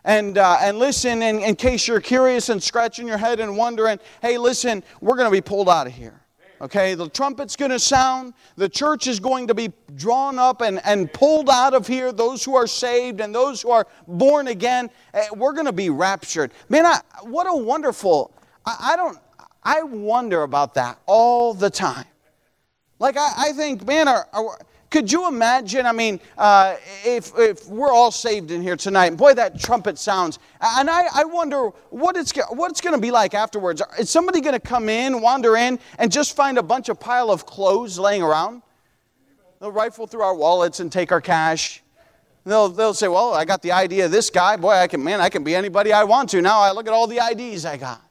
And, 0.02 0.38
uh, 0.38 0.56
and 0.62 0.78
listen, 0.78 1.22
in, 1.22 1.40
in 1.40 1.56
case 1.56 1.86
you're 1.86 2.00
curious 2.00 2.48
and 2.48 2.62
scratching 2.62 3.06
your 3.06 3.18
head 3.18 3.38
and 3.38 3.54
wondering, 3.54 3.98
hey, 4.22 4.38
listen, 4.38 4.82
we're 5.02 5.16
going 5.16 5.30
to 5.30 5.30
be 5.30 5.42
pulled 5.42 5.68
out 5.68 5.86
of 5.86 5.92
here. 5.92 6.22
Okay, 6.60 6.94
the 6.94 7.08
trumpet's 7.08 7.54
going 7.54 7.70
to 7.70 7.78
sound. 7.78 8.34
The 8.56 8.68
church 8.68 9.06
is 9.06 9.20
going 9.20 9.46
to 9.46 9.54
be 9.54 9.72
drawn 9.94 10.38
up 10.38 10.60
and, 10.60 10.80
and 10.84 11.12
pulled 11.12 11.48
out 11.48 11.72
of 11.72 11.86
here, 11.86 12.10
those 12.10 12.44
who 12.44 12.56
are 12.56 12.66
saved 12.66 13.20
and 13.20 13.32
those 13.32 13.62
who 13.62 13.70
are 13.70 13.86
born 14.08 14.48
again. 14.48 14.90
Eh, 15.14 15.28
we're 15.36 15.52
going 15.52 15.66
to 15.66 15.72
be 15.72 15.88
raptured. 15.88 16.50
Man, 16.68 16.84
I, 16.84 17.00
what 17.22 17.46
a 17.46 17.56
wonderful, 17.56 18.34
I, 18.66 18.92
I, 18.92 18.96
don't, 18.96 19.18
I 19.62 19.82
wonder 19.82 20.42
about 20.42 20.74
that 20.74 20.98
all 21.06 21.54
the 21.54 21.70
time. 21.70 22.06
Like, 22.98 23.16
I, 23.16 23.32
I 23.36 23.52
think, 23.52 23.86
man, 23.86 24.08
are, 24.08 24.26
are, 24.32 24.58
could 24.90 25.12
you 25.12 25.28
imagine? 25.28 25.84
I 25.84 25.92
mean, 25.92 26.18
uh, 26.38 26.76
if, 27.04 27.32
if 27.36 27.66
we're 27.66 27.92
all 27.92 28.10
saved 28.10 28.50
in 28.50 28.62
here 28.62 28.76
tonight, 28.76 29.16
boy, 29.16 29.34
that 29.34 29.60
trumpet 29.60 29.98
sounds. 29.98 30.38
And 30.62 30.88
I, 30.88 31.04
I 31.14 31.24
wonder 31.24 31.68
what 31.90 32.16
it's, 32.16 32.32
what 32.50 32.70
it's 32.70 32.80
going 32.80 32.94
to 32.94 33.00
be 33.00 33.10
like 33.10 33.34
afterwards. 33.34 33.82
Is 33.98 34.08
somebody 34.08 34.40
going 34.40 34.54
to 34.54 34.60
come 34.60 34.88
in, 34.88 35.20
wander 35.20 35.56
in, 35.56 35.78
and 35.98 36.10
just 36.10 36.34
find 36.34 36.56
a 36.56 36.62
bunch 36.62 36.88
of 36.88 36.98
pile 36.98 37.30
of 37.30 37.44
clothes 37.44 37.98
laying 37.98 38.22
around? 38.22 38.62
They'll 39.60 39.72
rifle 39.72 40.06
through 40.06 40.22
our 40.22 40.34
wallets 40.34 40.80
and 40.80 40.90
take 40.90 41.12
our 41.12 41.20
cash. 41.20 41.82
They'll, 42.44 42.70
they'll 42.70 42.94
say, 42.94 43.08
well, 43.08 43.34
I 43.34 43.44
got 43.44 43.60
the 43.60 43.72
ID 43.72 44.00
of 44.00 44.10
this 44.10 44.30
guy. 44.30 44.56
Boy, 44.56 44.72
I 44.72 44.86
can, 44.86 45.04
man, 45.04 45.20
I 45.20 45.28
can 45.28 45.44
be 45.44 45.54
anybody 45.54 45.92
I 45.92 46.04
want 46.04 46.30
to. 46.30 46.40
Now 46.40 46.60
I 46.60 46.72
look 46.72 46.86
at 46.86 46.94
all 46.94 47.06
the 47.06 47.18
IDs 47.18 47.66
I 47.66 47.76
got. 47.76 48.02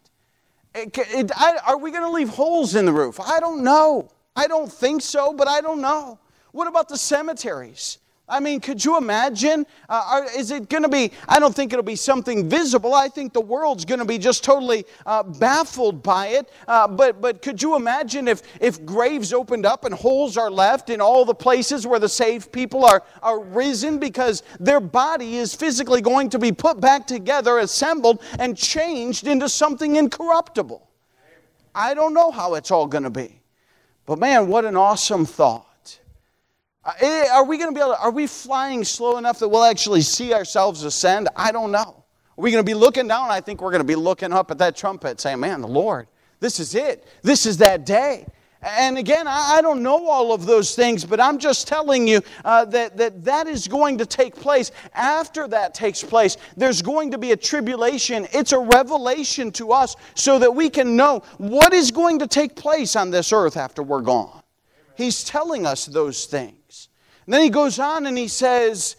It, 0.75 0.95
it, 0.95 1.31
I, 1.35 1.57
are 1.65 1.77
we 1.77 1.89
going 1.89 2.03
to 2.03 2.11
leave 2.11 2.29
holes 2.29 2.75
in 2.75 2.85
the 2.85 2.93
roof? 2.93 3.19
I 3.19 3.39
don't 3.39 3.63
know. 3.63 4.11
I 4.35 4.45
don't 4.45 4.71
think 4.71 5.01
so, 5.01 5.33
but 5.33 5.47
I 5.47 5.61
don't 5.61 5.81
know. 5.81 6.19
What 6.57 6.65
about 6.65 6.89
the 6.89 6.97
cemeteries? 6.97 7.99
I 8.27 8.39
mean, 8.39 8.61
could 8.61 8.83
you 8.83 8.97
imagine? 8.97 9.67
Uh, 9.87 10.03
are, 10.09 10.25
is 10.35 10.49
it 10.49 10.69
going 10.69 10.81
to 10.81 10.89
be, 10.89 11.11
I 11.29 11.37
don't 11.39 11.55
think 11.55 11.71
it'll 11.71 11.83
be 11.83 11.95
something 11.95 12.49
visible. 12.49 12.95
I 12.95 13.09
think 13.09 13.31
the 13.31 13.41
world's 13.41 13.85
going 13.85 13.99
to 13.99 14.05
be 14.05 14.17
just 14.17 14.43
totally 14.43 14.83
uh, 15.05 15.21
baffled 15.21 16.01
by 16.01 16.29
it. 16.29 16.49
Uh, 16.67 16.87
but, 16.87 17.21
but 17.21 17.43
could 17.43 17.61
you 17.61 17.75
imagine 17.75 18.27
if, 18.27 18.41
if 18.59 18.83
graves 18.83 19.33
opened 19.33 19.67
up 19.67 19.85
and 19.85 19.93
holes 19.93 20.35
are 20.35 20.49
left 20.49 20.89
in 20.89 20.99
all 20.99 21.25
the 21.25 21.35
places 21.35 21.85
where 21.85 21.99
the 21.99 22.09
saved 22.09 22.51
people 22.51 22.83
are, 22.85 23.03
are 23.21 23.39
risen 23.39 23.99
because 23.99 24.41
their 24.59 24.79
body 24.79 25.37
is 25.37 25.53
physically 25.53 26.01
going 26.01 26.27
to 26.31 26.39
be 26.39 26.51
put 26.51 26.81
back 26.81 27.05
together, 27.05 27.59
assembled, 27.59 28.19
and 28.39 28.57
changed 28.57 29.27
into 29.27 29.47
something 29.47 29.95
incorruptible? 29.95 30.89
I 31.75 31.93
don't 31.93 32.15
know 32.15 32.31
how 32.31 32.55
it's 32.55 32.71
all 32.71 32.87
going 32.87 33.03
to 33.03 33.11
be. 33.11 33.41
But 34.07 34.17
man, 34.17 34.47
what 34.47 34.65
an 34.65 34.75
awesome 34.75 35.23
thought. 35.23 35.66
Uh, 36.87 36.93
eh, 37.01 37.27
are 37.33 37.43
we 37.43 37.57
going 37.57 37.69
to 37.69 37.75
be 37.75 37.81
able 37.81 37.93
to, 37.93 37.99
are 37.99 38.11
we 38.11 38.25
flying 38.25 38.85
slow 38.85 39.17
enough 39.17 39.39
that 39.39 39.49
we'll 39.49 39.65
actually 39.65 39.99
see 39.99 40.33
ourselves 40.33 40.83
ascend? 40.83 41.27
I 41.35 41.51
don't 41.51 41.71
know. 41.73 42.05
Are 42.37 42.41
we 42.41 42.49
going 42.49 42.63
to 42.63 42.65
be 42.69 42.73
looking 42.73 43.09
down? 43.09 43.29
I 43.29 43.41
think 43.41 43.61
we're 43.61 43.71
going 43.71 43.81
to 43.81 43.87
be 43.87 43.95
looking 43.95 44.31
up 44.31 44.51
at 44.51 44.57
that 44.59 44.77
trumpet 44.77 45.19
saying, 45.19 45.41
man, 45.41 45.59
the 45.59 45.67
Lord, 45.67 46.07
this 46.39 46.61
is 46.61 46.75
it. 46.75 47.05
This 47.23 47.45
is 47.45 47.57
that 47.57 47.85
day. 47.85 48.25
And 48.61 48.97
again, 48.97 49.25
I 49.27 49.59
don't 49.61 49.83
know 49.83 50.07
all 50.07 50.33
of 50.33 50.45
those 50.45 50.75
things, 50.75 51.03
but 51.03 51.19
I'm 51.19 51.39
just 51.39 51.67
telling 51.67 52.07
you 52.07 52.21
uh, 52.45 52.63
that, 52.65 52.95
that 52.97 53.23
that 53.25 53.47
is 53.47 53.67
going 53.67 53.97
to 53.97 54.05
take 54.05 54.35
place. 54.35 54.71
After 54.93 55.47
that 55.49 55.73
takes 55.73 56.03
place, 56.03 56.37
there's 56.55 56.81
going 56.81 57.11
to 57.11 57.17
be 57.17 57.33
a 57.33 57.37
tribulation. 57.37 58.27
It's 58.31 58.53
a 58.53 58.59
revelation 58.59 59.51
to 59.53 59.73
us 59.73 59.95
so 60.15 60.39
that 60.39 60.55
we 60.55 60.69
can 60.69 60.95
know 60.95 61.21
what 61.37 61.73
is 61.73 61.91
going 61.91 62.19
to 62.19 62.27
take 62.27 62.55
place 62.55 62.95
on 62.95 63.11
this 63.11 63.33
earth 63.33 63.57
after 63.57 63.83
we're 63.83 64.01
gone. 64.01 64.41
He's 64.97 65.23
telling 65.23 65.67
us 65.67 65.85
those 65.85 66.25
things. 66.25 66.55
And 67.27 67.33
then 67.33 67.41
he 67.43 67.49
goes 67.49 67.77
on 67.77 68.05
and 68.05 68.17
he 68.17 68.29
says, 68.29 68.95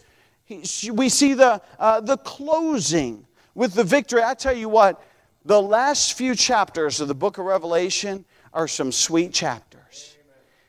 we 0.91 1.09
see 1.09 1.33
the, 1.33 1.61
uh, 1.79 1.99
the 1.99 2.17
closing 2.17 3.25
with 3.55 3.73
the 3.73 3.83
victory. 3.83 4.21
I 4.23 4.35
tell 4.35 4.55
you 4.55 4.69
what, 4.69 5.03
the 5.45 5.59
last 5.59 6.13
few 6.13 6.35
chapters 6.35 7.01
of 7.01 7.07
the 7.07 7.15
book 7.15 7.39
of 7.39 7.45
Revelation 7.45 8.23
are 8.53 8.67
some 8.67 8.91
sweet 8.91 9.33
chapters. 9.33 10.15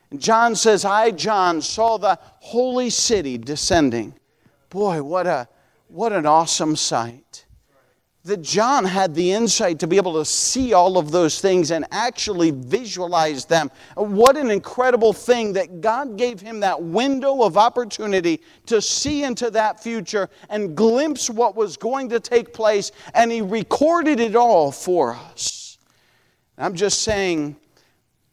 And 0.09 0.19
John 0.19 0.55
says, 0.55 0.85
I, 0.85 1.11
John, 1.11 1.61
saw 1.61 1.97
the 1.97 2.17
holy 2.39 2.89
city 2.89 3.37
descending. 3.37 4.15
Boy, 4.69 5.03
what, 5.03 5.27
a, 5.27 5.47
what 5.87 6.13
an 6.13 6.25
awesome 6.25 6.75
sight 6.75 7.45
that 8.23 8.41
John 8.43 8.85
had 8.85 9.15
the 9.15 9.31
insight 9.31 9.79
to 9.79 9.87
be 9.87 9.97
able 9.97 10.13
to 10.13 10.25
see 10.25 10.73
all 10.73 10.97
of 10.99 11.11
those 11.11 11.41
things 11.41 11.71
and 11.71 11.85
actually 11.91 12.51
visualize 12.51 13.45
them. 13.45 13.71
What 13.95 14.37
an 14.37 14.51
incredible 14.51 15.11
thing 15.11 15.53
that 15.53 15.81
God 15.81 16.17
gave 16.17 16.39
him 16.39 16.59
that 16.59 16.81
window 16.81 17.41
of 17.41 17.57
opportunity 17.57 18.41
to 18.67 18.79
see 18.79 19.23
into 19.23 19.49
that 19.51 19.81
future 19.81 20.29
and 20.49 20.75
glimpse 20.75 21.29
what 21.29 21.55
was 21.55 21.77
going 21.77 22.09
to 22.09 22.19
take 22.19 22.53
place, 22.53 22.91
and 23.15 23.31
he 23.31 23.41
recorded 23.41 24.19
it 24.19 24.35
all 24.35 24.71
for 24.71 25.15
us. 25.15 25.79
I'm 26.59 26.75
just 26.75 27.01
saying, 27.01 27.55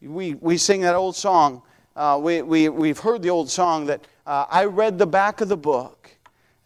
we, 0.02 0.34
we 0.34 0.58
sing 0.58 0.82
that 0.82 0.94
old 0.94 1.16
song. 1.16 1.62
Uh, 1.96 2.20
we, 2.22 2.42
we, 2.42 2.68
we've 2.68 2.98
heard 2.98 3.22
the 3.22 3.30
old 3.30 3.48
song 3.48 3.86
that 3.86 4.06
uh, 4.26 4.44
I 4.50 4.66
read 4.66 4.98
the 4.98 5.06
back 5.06 5.40
of 5.40 5.48
the 5.48 5.56
book 5.56 6.10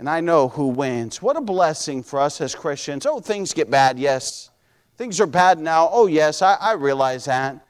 and 0.02 0.10
I 0.10 0.20
know 0.20 0.48
who 0.48 0.66
wins. 0.66 1.22
What 1.22 1.36
a 1.36 1.40
blessing 1.40 2.02
for 2.02 2.18
us 2.18 2.40
as 2.40 2.56
Christians. 2.56 3.06
Oh, 3.06 3.20
things 3.20 3.54
get 3.54 3.70
bad, 3.70 4.00
yes. 4.00 4.50
Things 4.96 5.20
are 5.20 5.28
bad 5.28 5.60
now. 5.60 5.88
Oh, 5.92 6.08
yes, 6.08 6.42
I, 6.42 6.54
I 6.54 6.72
realize 6.72 7.26
that. 7.26 7.64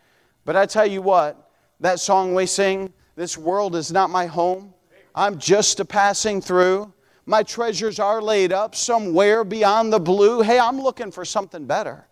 But 0.47 0.57
I 0.57 0.64
tell 0.64 0.87
you 0.87 1.03
what, 1.03 1.51
that 1.81 2.01
song 2.01 2.35
we 2.35 2.47
sing, 2.47 2.90
This 3.16 3.37
world 3.37 3.77
is 3.77 3.92
not 3.92 4.09
my 4.09 4.25
home. 4.25 4.73
I'm 5.14 5.37
just 5.37 5.79
a 5.81 5.85
passing 5.85 6.40
through. 6.40 6.90
My 7.27 7.42
treasures 7.42 7.99
are 7.99 8.23
laid 8.23 8.51
up 8.51 8.75
somewhere 8.75 9.45
beyond 9.45 9.92
the 9.92 10.01
blue. 10.01 10.40
Hey, 10.40 10.59
I'm 10.59 10.81
looking 10.81 11.12
for 11.12 11.27
something 11.27 11.66
better. 11.66 12.07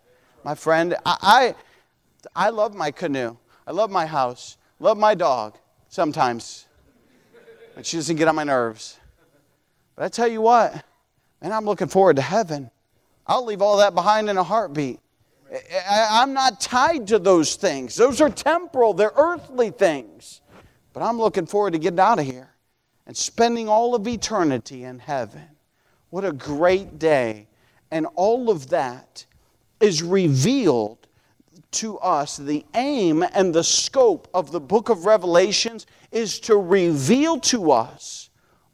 My 0.44 0.54
friend, 0.54 0.96
I, 1.06 1.16
I, 1.22 1.54
I 2.36 2.50
love 2.50 2.74
my 2.74 2.90
canoe. 2.90 3.38
I 3.66 3.70
love 3.70 3.90
my 3.90 4.04
house. 4.04 4.58
Love 4.80 4.98
my 4.98 5.14
dog 5.14 5.56
sometimes. 5.88 6.66
But 7.74 7.86
she 7.86 7.96
doesn't 7.96 8.16
get 8.16 8.28
on 8.28 8.34
my 8.34 8.44
nerves. 8.44 8.99
But 9.96 10.04
I 10.04 10.08
tell 10.08 10.28
you 10.28 10.40
what, 10.40 10.72
man, 11.42 11.52
I'm 11.52 11.64
looking 11.64 11.88
forward 11.88 12.16
to 12.16 12.22
heaven. 12.22 12.70
I'll 13.26 13.44
leave 13.44 13.62
all 13.62 13.78
that 13.78 13.94
behind 13.94 14.30
in 14.30 14.36
a 14.36 14.42
heartbeat. 14.42 15.00
I'm 15.88 16.32
not 16.32 16.60
tied 16.60 17.08
to 17.08 17.18
those 17.18 17.56
things. 17.56 17.96
Those 17.96 18.20
are 18.20 18.30
temporal, 18.30 18.94
they're 18.94 19.12
earthly 19.16 19.70
things. 19.70 20.40
But 20.92 21.02
I'm 21.02 21.18
looking 21.18 21.46
forward 21.46 21.72
to 21.74 21.78
getting 21.78 22.00
out 22.00 22.18
of 22.18 22.26
here 22.26 22.50
and 23.06 23.16
spending 23.16 23.68
all 23.68 23.94
of 23.94 24.06
eternity 24.06 24.84
in 24.84 24.98
heaven. 24.98 25.48
What 26.10 26.24
a 26.24 26.32
great 26.32 26.98
day. 26.98 27.48
And 27.90 28.06
all 28.14 28.50
of 28.50 28.68
that 28.70 29.24
is 29.80 30.02
revealed 30.02 31.06
to 31.72 31.98
us. 31.98 32.36
The 32.36 32.64
aim 32.74 33.24
and 33.34 33.54
the 33.54 33.64
scope 33.64 34.28
of 34.34 34.52
the 34.52 34.60
book 34.60 34.88
of 34.88 35.06
Revelations 35.06 35.86
is 36.10 36.40
to 36.40 36.56
reveal 36.56 37.38
to 37.40 37.70
us 37.70 38.29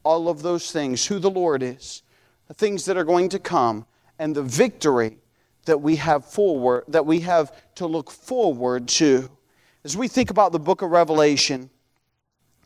all 0.07 0.29
of 0.29 0.43
those 0.43 0.71
things, 0.71 1.05
who 1.05 1.19
the 1.19 1.29
Lord 1.29 1.65
is, 1.65 2.03
the 2.47 2.55
things 2.55 2.85
that 2.85 2.97
are 2.97 3.05
going 3.05 3.29
to 3.31 3.41
come, 3.41 3.87
and 4.21 4.35
the 4.35 4.43
victory 4.43 5.19
that 5.65 5.83
we 5.83 5.97
have 5.97 6.25
forward, 6.25 6.85
that 6.87 7.05
we 7.05 7.21
have 7.21 7.53
to 7.75 7.87
look 7.89 8.13
forward 8.13 8.87
to. 8.87 9.29
As 9.83 9.97
we 9.97 10.07
think 10.07 10.31
about 10.31 10.53
the 10.53 10.61
book 10.61 10.83
of 10.83 10.91
Revelation, 10.91 11.71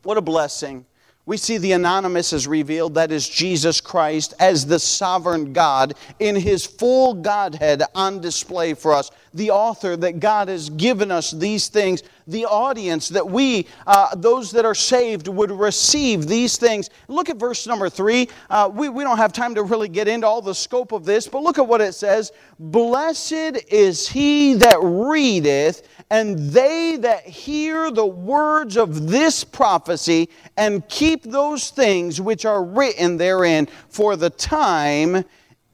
what 0.03 0.19
a 0.19 0.21
blessing 0.21 0.85
we 1.31 1.37
see 1.37 1.59
the 1.59 1.71
anonymous 1.71 2.33
is 2.33 2.49
revealed, 2.49 2.95
that 2.95 3.13
is 3.13 3.29
Jesus 3.29 3.81
Christ 3.81 4.35
as 4.41 4.67
the 4.67 4.81
sovereign 4.81 5.53
God 5.53 5.95
in 6.19 6.35
his 6.35 6.67
full 6.67 7.15
Godhead 7.15 7.85
on 7.95 8.21
display 8.21 8.75
for 8.75 8.93
us. 8.93 9.13
The 9.33 9.51
author 9.51 9.97
that 9.97 10.19
God 10.19 10.49
has 10.49 10.71
given 10.71 11.11
us 11.11 11.31
these 11.31 11.69
things, 11.69 12.03
the 12.27 12.47
audience 12.47 13.09
that 13.11 13.29
we, 13.29 13.67
uh, 13.87 14.15
those 14.17 14.51
that 14.53 14.65
are 14.65 14.75
saved, 14.75 15.29
would 15.29 15.51
receive 15.51 16.27
these 16.27 16.57
things. 16.57 16.91
Look 17.09 17.29
at 17.29 17.37
verse 17.37 17.67
number 17.67 17.89
three. 17.89 18.29
Uh, 18.49 18.71
we, 18.73 18.89
we 18.89 19.05
don't 19.05 19.19
have 19.19 19.33
time 19.33 19.55
to 19.55 19.63
really 19.63 19.89
get 19.89 20.09
into 20.09 20.27
all 20.27 20.43
the 20.43 20.55
scope 20.55 20.93
of 20.93 21.05
this, 21.05 21.29
but 21.29 21.43
look 21.43 21.59
at 21.59 21.67
what 21.67 21.81
it 21.81 21.95
says 21.95 22.33
Blessed 22.59 23.63
is 23.69 24.09
he 24.09 24.55
that 24.55 24.79
readeth 24.83 25.89
and 26.11 26.39
they 26.51 26.97
that 26.97 27.25
hear 27.25 27.91
the 27.91 28.05
words 28.05 28.77
of 28.77 29.09
this 29.09 29.45
prophecy 29.45 30.29
and 30.57 30.87
keep 30.89 31.23
those 31.23 31.71
things 31.71 32.21
which 32.21 32.45
are 32.45 32.65
written 32.65 33.17
therein, 33.17 33.69
for 33.89 34.17
the 34.17 34.31
time 34.31 35.25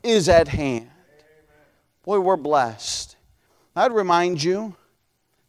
is 0.02 0.28
at 0.28 0.46
hand. 0.46 0.90
Boy, 2.04 2.20
we're 2.20 2.36
blessed. 2.36 3.15
I'd 3.76 3.92
remind 3.92 4.42
you, 4.42 4.74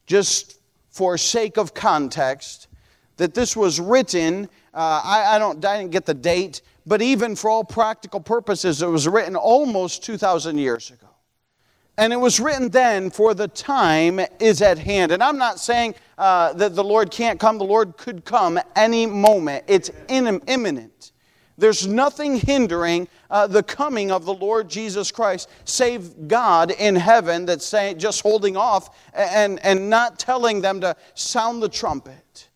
just 0.05 0.59
for 0.89 1.17
sake 1.17 1.57
of 1.57 1.73
context, 1.73 2.67
that 3.15 3.33
this 3.33 3.55
was 3.55 3.79
written. 3.79 4.49
Uh, 4.73 5.01
I, 5.03 5.35
I, 5.35 5.39
don't, 5.39 5.63
I 5.63 5.77
didn't 5.77 5.91
get 5.91 6.05
the 6.05 6.13
date, 6.13 6.61
but 6.85 7.01
even 7.01 7.37
for 7.37 7.49
all 7.49 7.63
practical 7.63 8.19
purposes, 8.19 8.81
it 8.81 8.87
was 8.87 9.07
written 9.07 9.37
almost 9.37 10.03
2,000 10.03 10.57
years 10.57 10.91
ago. 10.91 11.07
And 11.97 12.11
it 12.11 12.17
was 12.17 12.39
written 12.39 12.69
then, 12.69 13.09
for 13.09 13.33
the 13.33 13.47
time 13.47 14.19
is 14.39 14.61
at 14.61 14.77
hand. 14.77 15.13
And 15.13 15.23
I'm 15.23 15.37
not 15.37 15.57
saying 15.57 15.95
uh, 16.17 16.53
that 16.53 16.75
the 16.75 16.83
Lord 16.83 17.09
can't 17.09 17.39
come, 17.39 17.57
the 17.57 17.63
Lord 17.63 17.97
could 17.97 18.25
come 18.25 18.59
any 18.75 19.05
moment. 19.05 19.63
It's 19.67 19.89
in, 20.09 20.39
imminent. 20.47 21.11
There's 21.57 21.87
nothing 21.87 22.35
hindering 22.35 23.07
uh, 23.31 23.47
the 23.47 23.63
coming 23.63 24.11
of 24.11 24.25
the 24.25 24.33
Lord 24.33 24.69
Jesus 24.69 25.11
Christ, 25.11 25.49
save 25.65 26.27
God 26.27 26.71
in 26.71 26.95
heaven 26.95 27.45
that's 27.45 27.65
saying, 27.65 27.97
just 27.97 28.21
holding 28.21 28.55
off 28.55 28.95
and, 29.13 29.59
and 29.65 29.89
not 29.89 30.19
telling 30.19 30.61
them 30.61 30.81
to 30.81 30.95
sound 31.15 31.63
the 31.63 31.69
trumpet. 31.69 32.49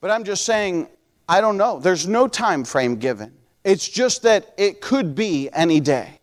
But 0.00 0.10
I'm 0.10 0.24
just 0.24 0.46
saying, 0.46 0.88
I 1.28 1.40
don't 1.40 1.58
know. 1.58 1.78
There's 1.78 2.08
no 2.08 2.26
time 2.26 2.64
frame 2.64 2.96
given. 2.96 3.32
It's 3.64 3.88
just 3.88 4.22
that 4.22 4.54
it 4.56 4.80
could 4.80 5.14
be 5.14 5.50
any 5.52 5.78
day. 5.78 6.21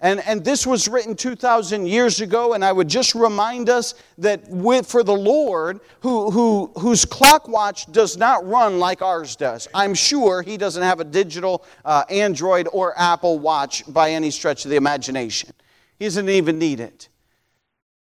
And, 0.00 0.20
and 0.26 0.44
this 0.44 0.66
was 0.66 0.88
written 0.88 1.16
2,000 1.16 1.86
years 1.86 2.20
ago, 2.20 2.52
and 2.52 2.62
I 2.62 2.70
would 2.70 2.88
just 2.88 3.14
remind 3.14 3.70
us 3.70 3.94
that 4.18 4.46
with, 4.48 4.86
for 4.86 5.02
the 5.02 5.14
Lord, 5.14 5.80
who, 6.00 6.30
who, 6.30 6.70
whose 6.78 7.06
clock 7.06 7.48
watch 7.48 7.90
does 7.92 8.18
not 8.18 8.46
run 8.46 8.78
like 8.78 9.00
ours 9.00 9.36
does, 9.36 9.66
I'm 9.72 9.94
sure 9.94 10.42
he 10.42 10.58
doesn't 10.58 10.82
have 10.82 11.00
a 11.00 11.04
digital 11.04 11.64
uh, 11.84 12.04
Android 12.10 12.68
or 12.72 12.98
Apple 12.98 13.38
watch 13.38 13.84
by 13.90 14.10
any 14.10 14.30
stretch 14.30 14.66
of 14.66 14.70
the 14.70 14.76
imagination. 14.76 15.50
He 15.98 16.04
doesn't 16.04 16.28
even 16.28 16.58
need 16.58 16.80
it. 16.80 17.08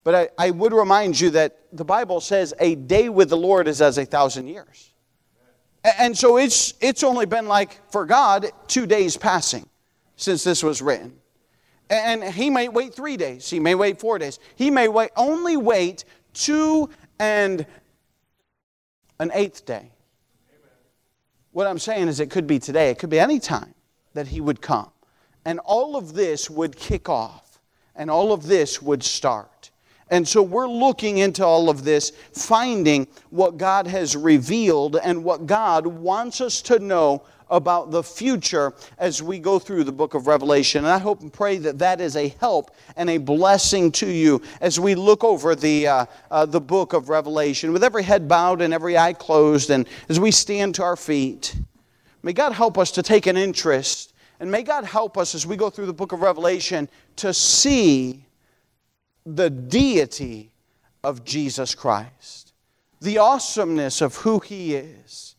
But 0.03 0.15
I, 0.15 0.47
I 0.47 0.51
would 0.53 0.73
remind 0.73 1.21
you 1.21 1.31
that 1.31 1.59
the 1.73 1.85
Bible 1.85 2.21
says 2.21 2.55
a 2.59 2.75
day 2.75 3.11
with 3.11 3.29
the 3.29 3.37
Lord 3.37 3.69
is 3.69 3.83
as 3.83 3.99
a 3.99 4.07
thousand 4.07 4.47
years. 4.47 4.93
And 5.99 6.17
so 6.17 6.39
it's, 6.39 6.75
it's 6.81 7.03
only 7.03 7.27
been 7.27 7.47
like, 7.47 7.81
for 7.93 8.07
God, 8.07 8.47
two 8.67 8.87
days 8.87 9.17
passing 9.17 9.69
since 10.17 10.43
this 10.43 10.63
was 10.63 10.81
written. 10.81 11.13
And 11.89 12.25
he 12.25 12.51
may 12.51 12.69
wait 12.69 12.95
three 12.95 13.17
days. 13.17 13.49
He 13.49 13.61
may 13.61 13.75
wait 13.75 14.01
four 14.01 14.19
days. 14.19 14.39
He 14.57 14.71
may 14.71 14.89
wait 14.89 15.11
only 15.17 15.57
wait 15.57 16.05
two 16.33 16.91
and 17.19 17.65
an 19.19 19.31
eighth 19.35 19.65
day. 19.65 19.91
What 21.53 21.67
I'm 21.67 21.79
saying 21.79 22.09
is, 22.09 22.21
it 22.21 22.29
could 22.31 22.47
be 22.47 22.59
today, 22.59 22.91
it 22.91 22.99
could 22.99 23.09
be 23.09 23.19
any 23.19 23.41
time 23.41 23.75
that 24.13 24.27
He 24.27 24.41
would 24.41 24.61
come. 24.61 24.91
And 25.45 25.59
all 25.61 25.97
of 25.97 26.13
this 26.13 26.51
would 26.51 26.77
kick 26.77 27.09
off, 27.09 27.61
and 27.95 28.11
all 28.11 28.33
of 28.33 28.47
this 28.47 28.83
would 28.83 29.03
start. 29.03 29.71
And 30.11 30.27
so 30.27 30.43
we're 30.43 30.69
looking 30.69 31.19
into 31.19 31.45
all 31.45 31.71
of 31.71 31.83
this, 31.83 32.13
finding 32.33 33.09
what 33.31 33.57
God 33.57 33.87
has 33.87 34.17
revealed 34.17 34.97
and 35.03 35.25
what 35.25 35.47
God 35.47 35.87
wants 35.87 36.41
us 36.41 36.61
to 36.63 36.79
know 36.79 37.23
about 37.49 37.91
the 37.91 38.03
future 38.03 38.73
as 38.99 39.23
we 39.23 39.39
go 39.39 39.59
through 39.59 39.85
the 39.85 39.93
book 39.93 40.15
of 40.15 40.27
Revelation. 40.27 40.85
And 40.85 40.93
I 40.93 40.99
hope 40.99 41.21
and 41.21 41.33
pray 41.33 41.59
that 41.59 41.79
that 41.79 42.01
is 42.01 42.17
a 42.17 42.29
help 42.41 42.75
and 42.97 43.09
a 43.09 43.19
blessing 43.19 43.93
to 43.93 44.11
you 44.11 44.43
as 44.61 44.81
we 44.81 44.95
look 44.95 45.23
over 45.23 45.55
the, 45.55 45.87
uh, 45.87 46.07
uh, 46.31 46.47
the 46.47 46.61
book 46.61 46.93
of 46.93 47.09
Revelation 47.09 47.73
with 47.73 47.85
every 47.85 48.03
head 48.03 48.29
bowed 48.29 48.61
and 48.63 48.75
every 48.75 48.99
eye 48.99 49.13
closed 49.13 49.71
and 49.71 49.87
as 50.09 50.19
we 50.19 50.31
stand 50.31 50.75
to 50.77 50.83
our 50.83 50.97
feet. 50.97 51.55
May 52.23 52.33
God 52.33 52.53
help 52.53 52.79
us 52.79 52.91
to 52.93 53.03
take 53.03 53.27
an 53.27 53.37
interest 53.37 54.13
and 54.41 54.51
may 54.51 54.63
God 54.63 54.85
help 54.85 55.17
us 55.17 55.35
as 55.35 55.47
we 55.47 55.57
go 55.57 55.71
through 55.71 55.87
the 55.87 55.95
book 55.95 56.13
of 56.13 56.21
Revelation 56.21 56.89
to 57.17 57.33
see 57.33 58.25
the 59.25 59.49
deity 59.49 60.51
of 61.03 61.25
Jesus 61.25 61.75
Christ, 61.75 62.53
the 63.01 63.19
awesomeness 63.19 64.01
of 64.01 64.17
who 64.17 64.41
He 64.41 64.75
is 64.75 65.36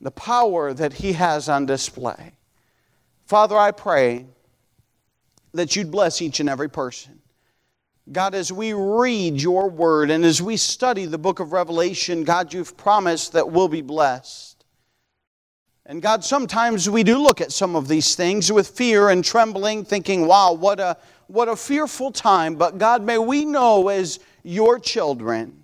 the 0.00 0.10
power 0.10 0.72
that 0.72 0.94
He 0.94 1.12
has 1.12 1.48
on 1.48 1.66
display. 1.66 2.32
Father, 3.26 3.56
I 3.56 3.70
pray 3.70 4.26
that 5.52 5.76
you'd 5.76 5.90
bless 5.90 6.22
each 6.22 6.40
and 6.40 6.48
every 6.48 6.70
person. 6.70 7.20
God, 8.10 8.34
as 8.34 8.52
we 8.52 8.72
read 8.72 9.40
your 9.40 9.68
word 9.68 10.10
and 10.10 10.24
as 10.24 10.42
we 10.42 10.56
study 10.56 11.04
the 11.04 11.18
book 11.18 11.38
of 11.38 11.52
Revelation, 11.52 12.24
God, 12.24 12.52
you've 12.52 12.76
promised 12.76 13.34
that 13.34 13.52
we'll 13.52 13.68
be 13.68 13.82
blessed. 13.82 14.64
And 15.86 16.02
God, 16.02 16.24
sometimes 16.24 16.88
we 16.90 17.02
do 17.02 17.18
look 17.18 17.40
at 17.40 17.52
some 17.52 17.76
of 17.76 17.88
these 17.88 18.14
things 18.14 18.50
with 18.50 18.68
fear 18.68 19.10
and 19.10 19.24
trembling, 19.24 19.84
thinking, 19.84 20.26
wow, 20.26 20.52
what 20.52 20.80
a, 20.80 20.96
what 21.26 21.48
a 21.48 21.56
fearful 21.56 22.10
time. 22.10 22.56
But 22.56 22.78
God, 22.78 23.02
may 23.02 23.18
we 23.18 23.44
know 23.44 23.88
as 23.88 24.18
your 24.42 24.78
children 24.78 25.59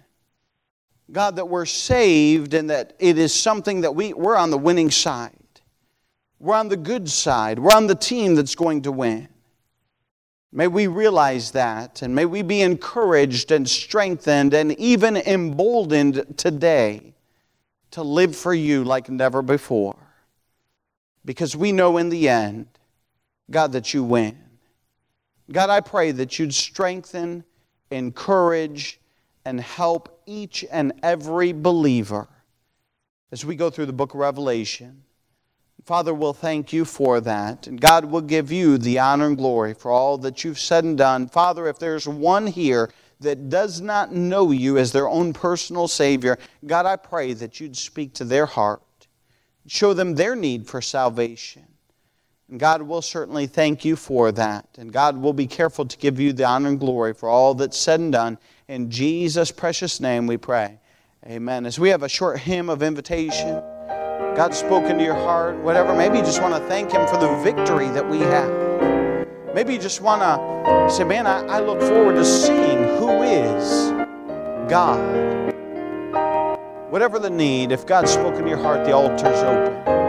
God, 1.10 1.36
that 1.36 1.48
we're 1.48 1.66
saved 1.66 2.54
and 2.54 2.70
that 2.70 2.94
it 2.98 3.16
is 3.18 3.32
something 3.32 3.82
that 3.82 3.94
we, 3.94 4.12
we're 4.12 4.36
on 4.36 4.50
the 4.50 4.58
winning 4.58 4.90
side. 4.90 5.32
We're 6.38 6.56
on 6.56 6.68
the 6.68 6.76
good 6.76 7.08
side. 7.08 7.58
We're 7.58 7.74
on 7.74 7.86
the 7.86 7.94
team 7.94 8.34
that's 8.34 8.54
going 8.54 8.82
to 8.82 8.92
win. 8.92 9.28
May 10.52 10.68
we 10.68 10.86
realize 10.86 11.52
that 11.52 12.02
and 12.02 12.14
may 12.14 12.24
we 12.24 12.42
be 12.42 12.62
encouraged 12.62 13.52
and 13.52 13.68
strengthened 13.68 14.54
and 14.54 14.72
even 14.78 15.16
emboldened 15.16 16.34
today 16.36 17.14
to 17.92 18.02
live 18.02 18.34
for 18.34 18.54
you 18.54 18.82
like 18.84 19.08
never 19.08 19.42
before. 19.42 19.96
Because 21.24 21.56
we 21.56 21.72
know 21.72 21.98
in 21.98 22.08
the 22.08 22.28
end, 22.28 22.66
God, 23.50 23.72
that 23.72 23.94
you 23.94 24.02
win. 24.02 24.38
God, 25.50 25.70
I 25.70 25.80
pray 25.80 26.10
that 26.12 26.38
you'd 26.38 26.54
strengthen, 26.54 27.44
encourage, 27.90 29.00
and 29.46 29.60
help 29.60 30.20
each 30.26 30.64
and 30.72 30.92
every 31.04 31.52
believer 31.52 32.26
as 33.30 33.44
we 33.44 33.54
go 33.54 33.70
through 33.70 33.86
the 33.86 33.92
book 33.92 34.12
of 34.12 34.18
Revelation. 34.18 35.04
Father, 35.84 36.12
we'll 36.12 36.32
thank 36.32 36.72
you 36.72 36.84
for 36.84 37.20
that. 37.20 37.68
And 37.68 37.80
God 37.80 38.06
will 38.06 38.22
give 38.22 38.50
you 38.50 38.76
the 38.76 38.98
honor 38.98 39.28
and 39.28 39.36
glory 39.36 39.72
for 39.72 39.92
all 39.92 40.18
that 40.18 40.42
you've 40.42 40.58
said 40.58 40.82
and 40.82 40.98
done. 40.98 41.28
Father, 41.28 41.68
if 41.68 41.78
there's 41.78 42.08
one 42.08 42.48
here 42.48 42.90
that 43.20 43.48
does 43.48 43.80
not 43.80 44.12
know 44.12 44.50
you 44.50 44.78
as 44.78 44.90
their 44.90 45.08
own 45.08 45.32
personal 45.32 45.86
Savior, 45.86 46.38
God, 46.66 46.84
I 46.84 46.96
pray 46.96 47.32
that 47.34 47.60
you'd 47.60 47.76
speak 47.76 48.14
to 48.14 48.24
their 48.24 48.46
heart, 48.46 48.82
show 49.68 49.94
them 49.94 50.16
their 50.16 50.34
need 50.34 50.66
for 50.66 50.82
salvation. 50.82 51.66
And 52.48 52.58
God 52.58 52.82
will 52.82 53.02
certainly 53.02 53.46
thank 53.46 53.84
you 53.84 53.94
for 53.94 54.32
that. 54.32 54.68
And 54.76 54.92
God 54.92 55.16
will 55.16 55.32
be 55.32 55.46
careful 55.46 55.84
to 55.84 55.96
give 55.96 56.18
you 56.18 56.32
the 56.32 56.44
honor 56.44 56.68
and 56.68 56.80
glory 56.80 57.14
for 57.14 57.28
all 57.28 57.54
that's 57.54 57.78
said 57.78 58.00
and 58.00 58.12
done. 58.12 58.38
In 58.68 58.90
Jesus' 58.90 59.52
precious 59.52 60.00
name 60.00 60.26
we 60.26 60.36
pray. 60.36 60.80
Amen. 61.24 61.66
As 61.66 61.78
we 61.78 61.90
have 61.90 62.02
a 62.02 62.08
short 62.08 62.40
hymn 62.40 62.68
of 62.68 62.82
invitation, 62.82 63.62
God's 64.34 64.58
spoken 64.58 64.98
to 64.98 65.04
your 65.04 65.14
heart, 65.14 65.56
whatever, 65.58 65.94
maybe 65.94 66.18
you 66.18 66.24
just 66.24 66.42
want 66.42 66.52
to 66.52 66.68
thank 66.68 66.90
Him 66.90 67.06
for 67.06 67.16
the 67.16 67.32
victory 67.44 67.88
that 67.90 68.08
we 68.08 68.18
have. 68.18 68.50
Maybe 69.54 69.74
you 69.74 69.78
just 69.78 70.00
want 70.00 70.20
to 70.22 70.90
say, 70.92 71.04
man, 71.04 71.28
I, 71.28 71.46
I 71.46 71.60
look 71.60 71.80
forward 71.80 72.16
to 72.16 72.24
seeing 72.24 72.78
who 72.98 73.22
is 73.22 73.92
God. 74.68 74.98
Whatever 76.90 77.20
the 77.20 77.30
need, 77.30 77.70
if 77.70 77.86
God's 77.86 78.10
spoken 78.10 78.42
to 78.42 78.48
your 78.48 78.58
heart, 78.58 78.84
the 78.84 78.92
altar's 78.92 79.44
open. 79.44 80.05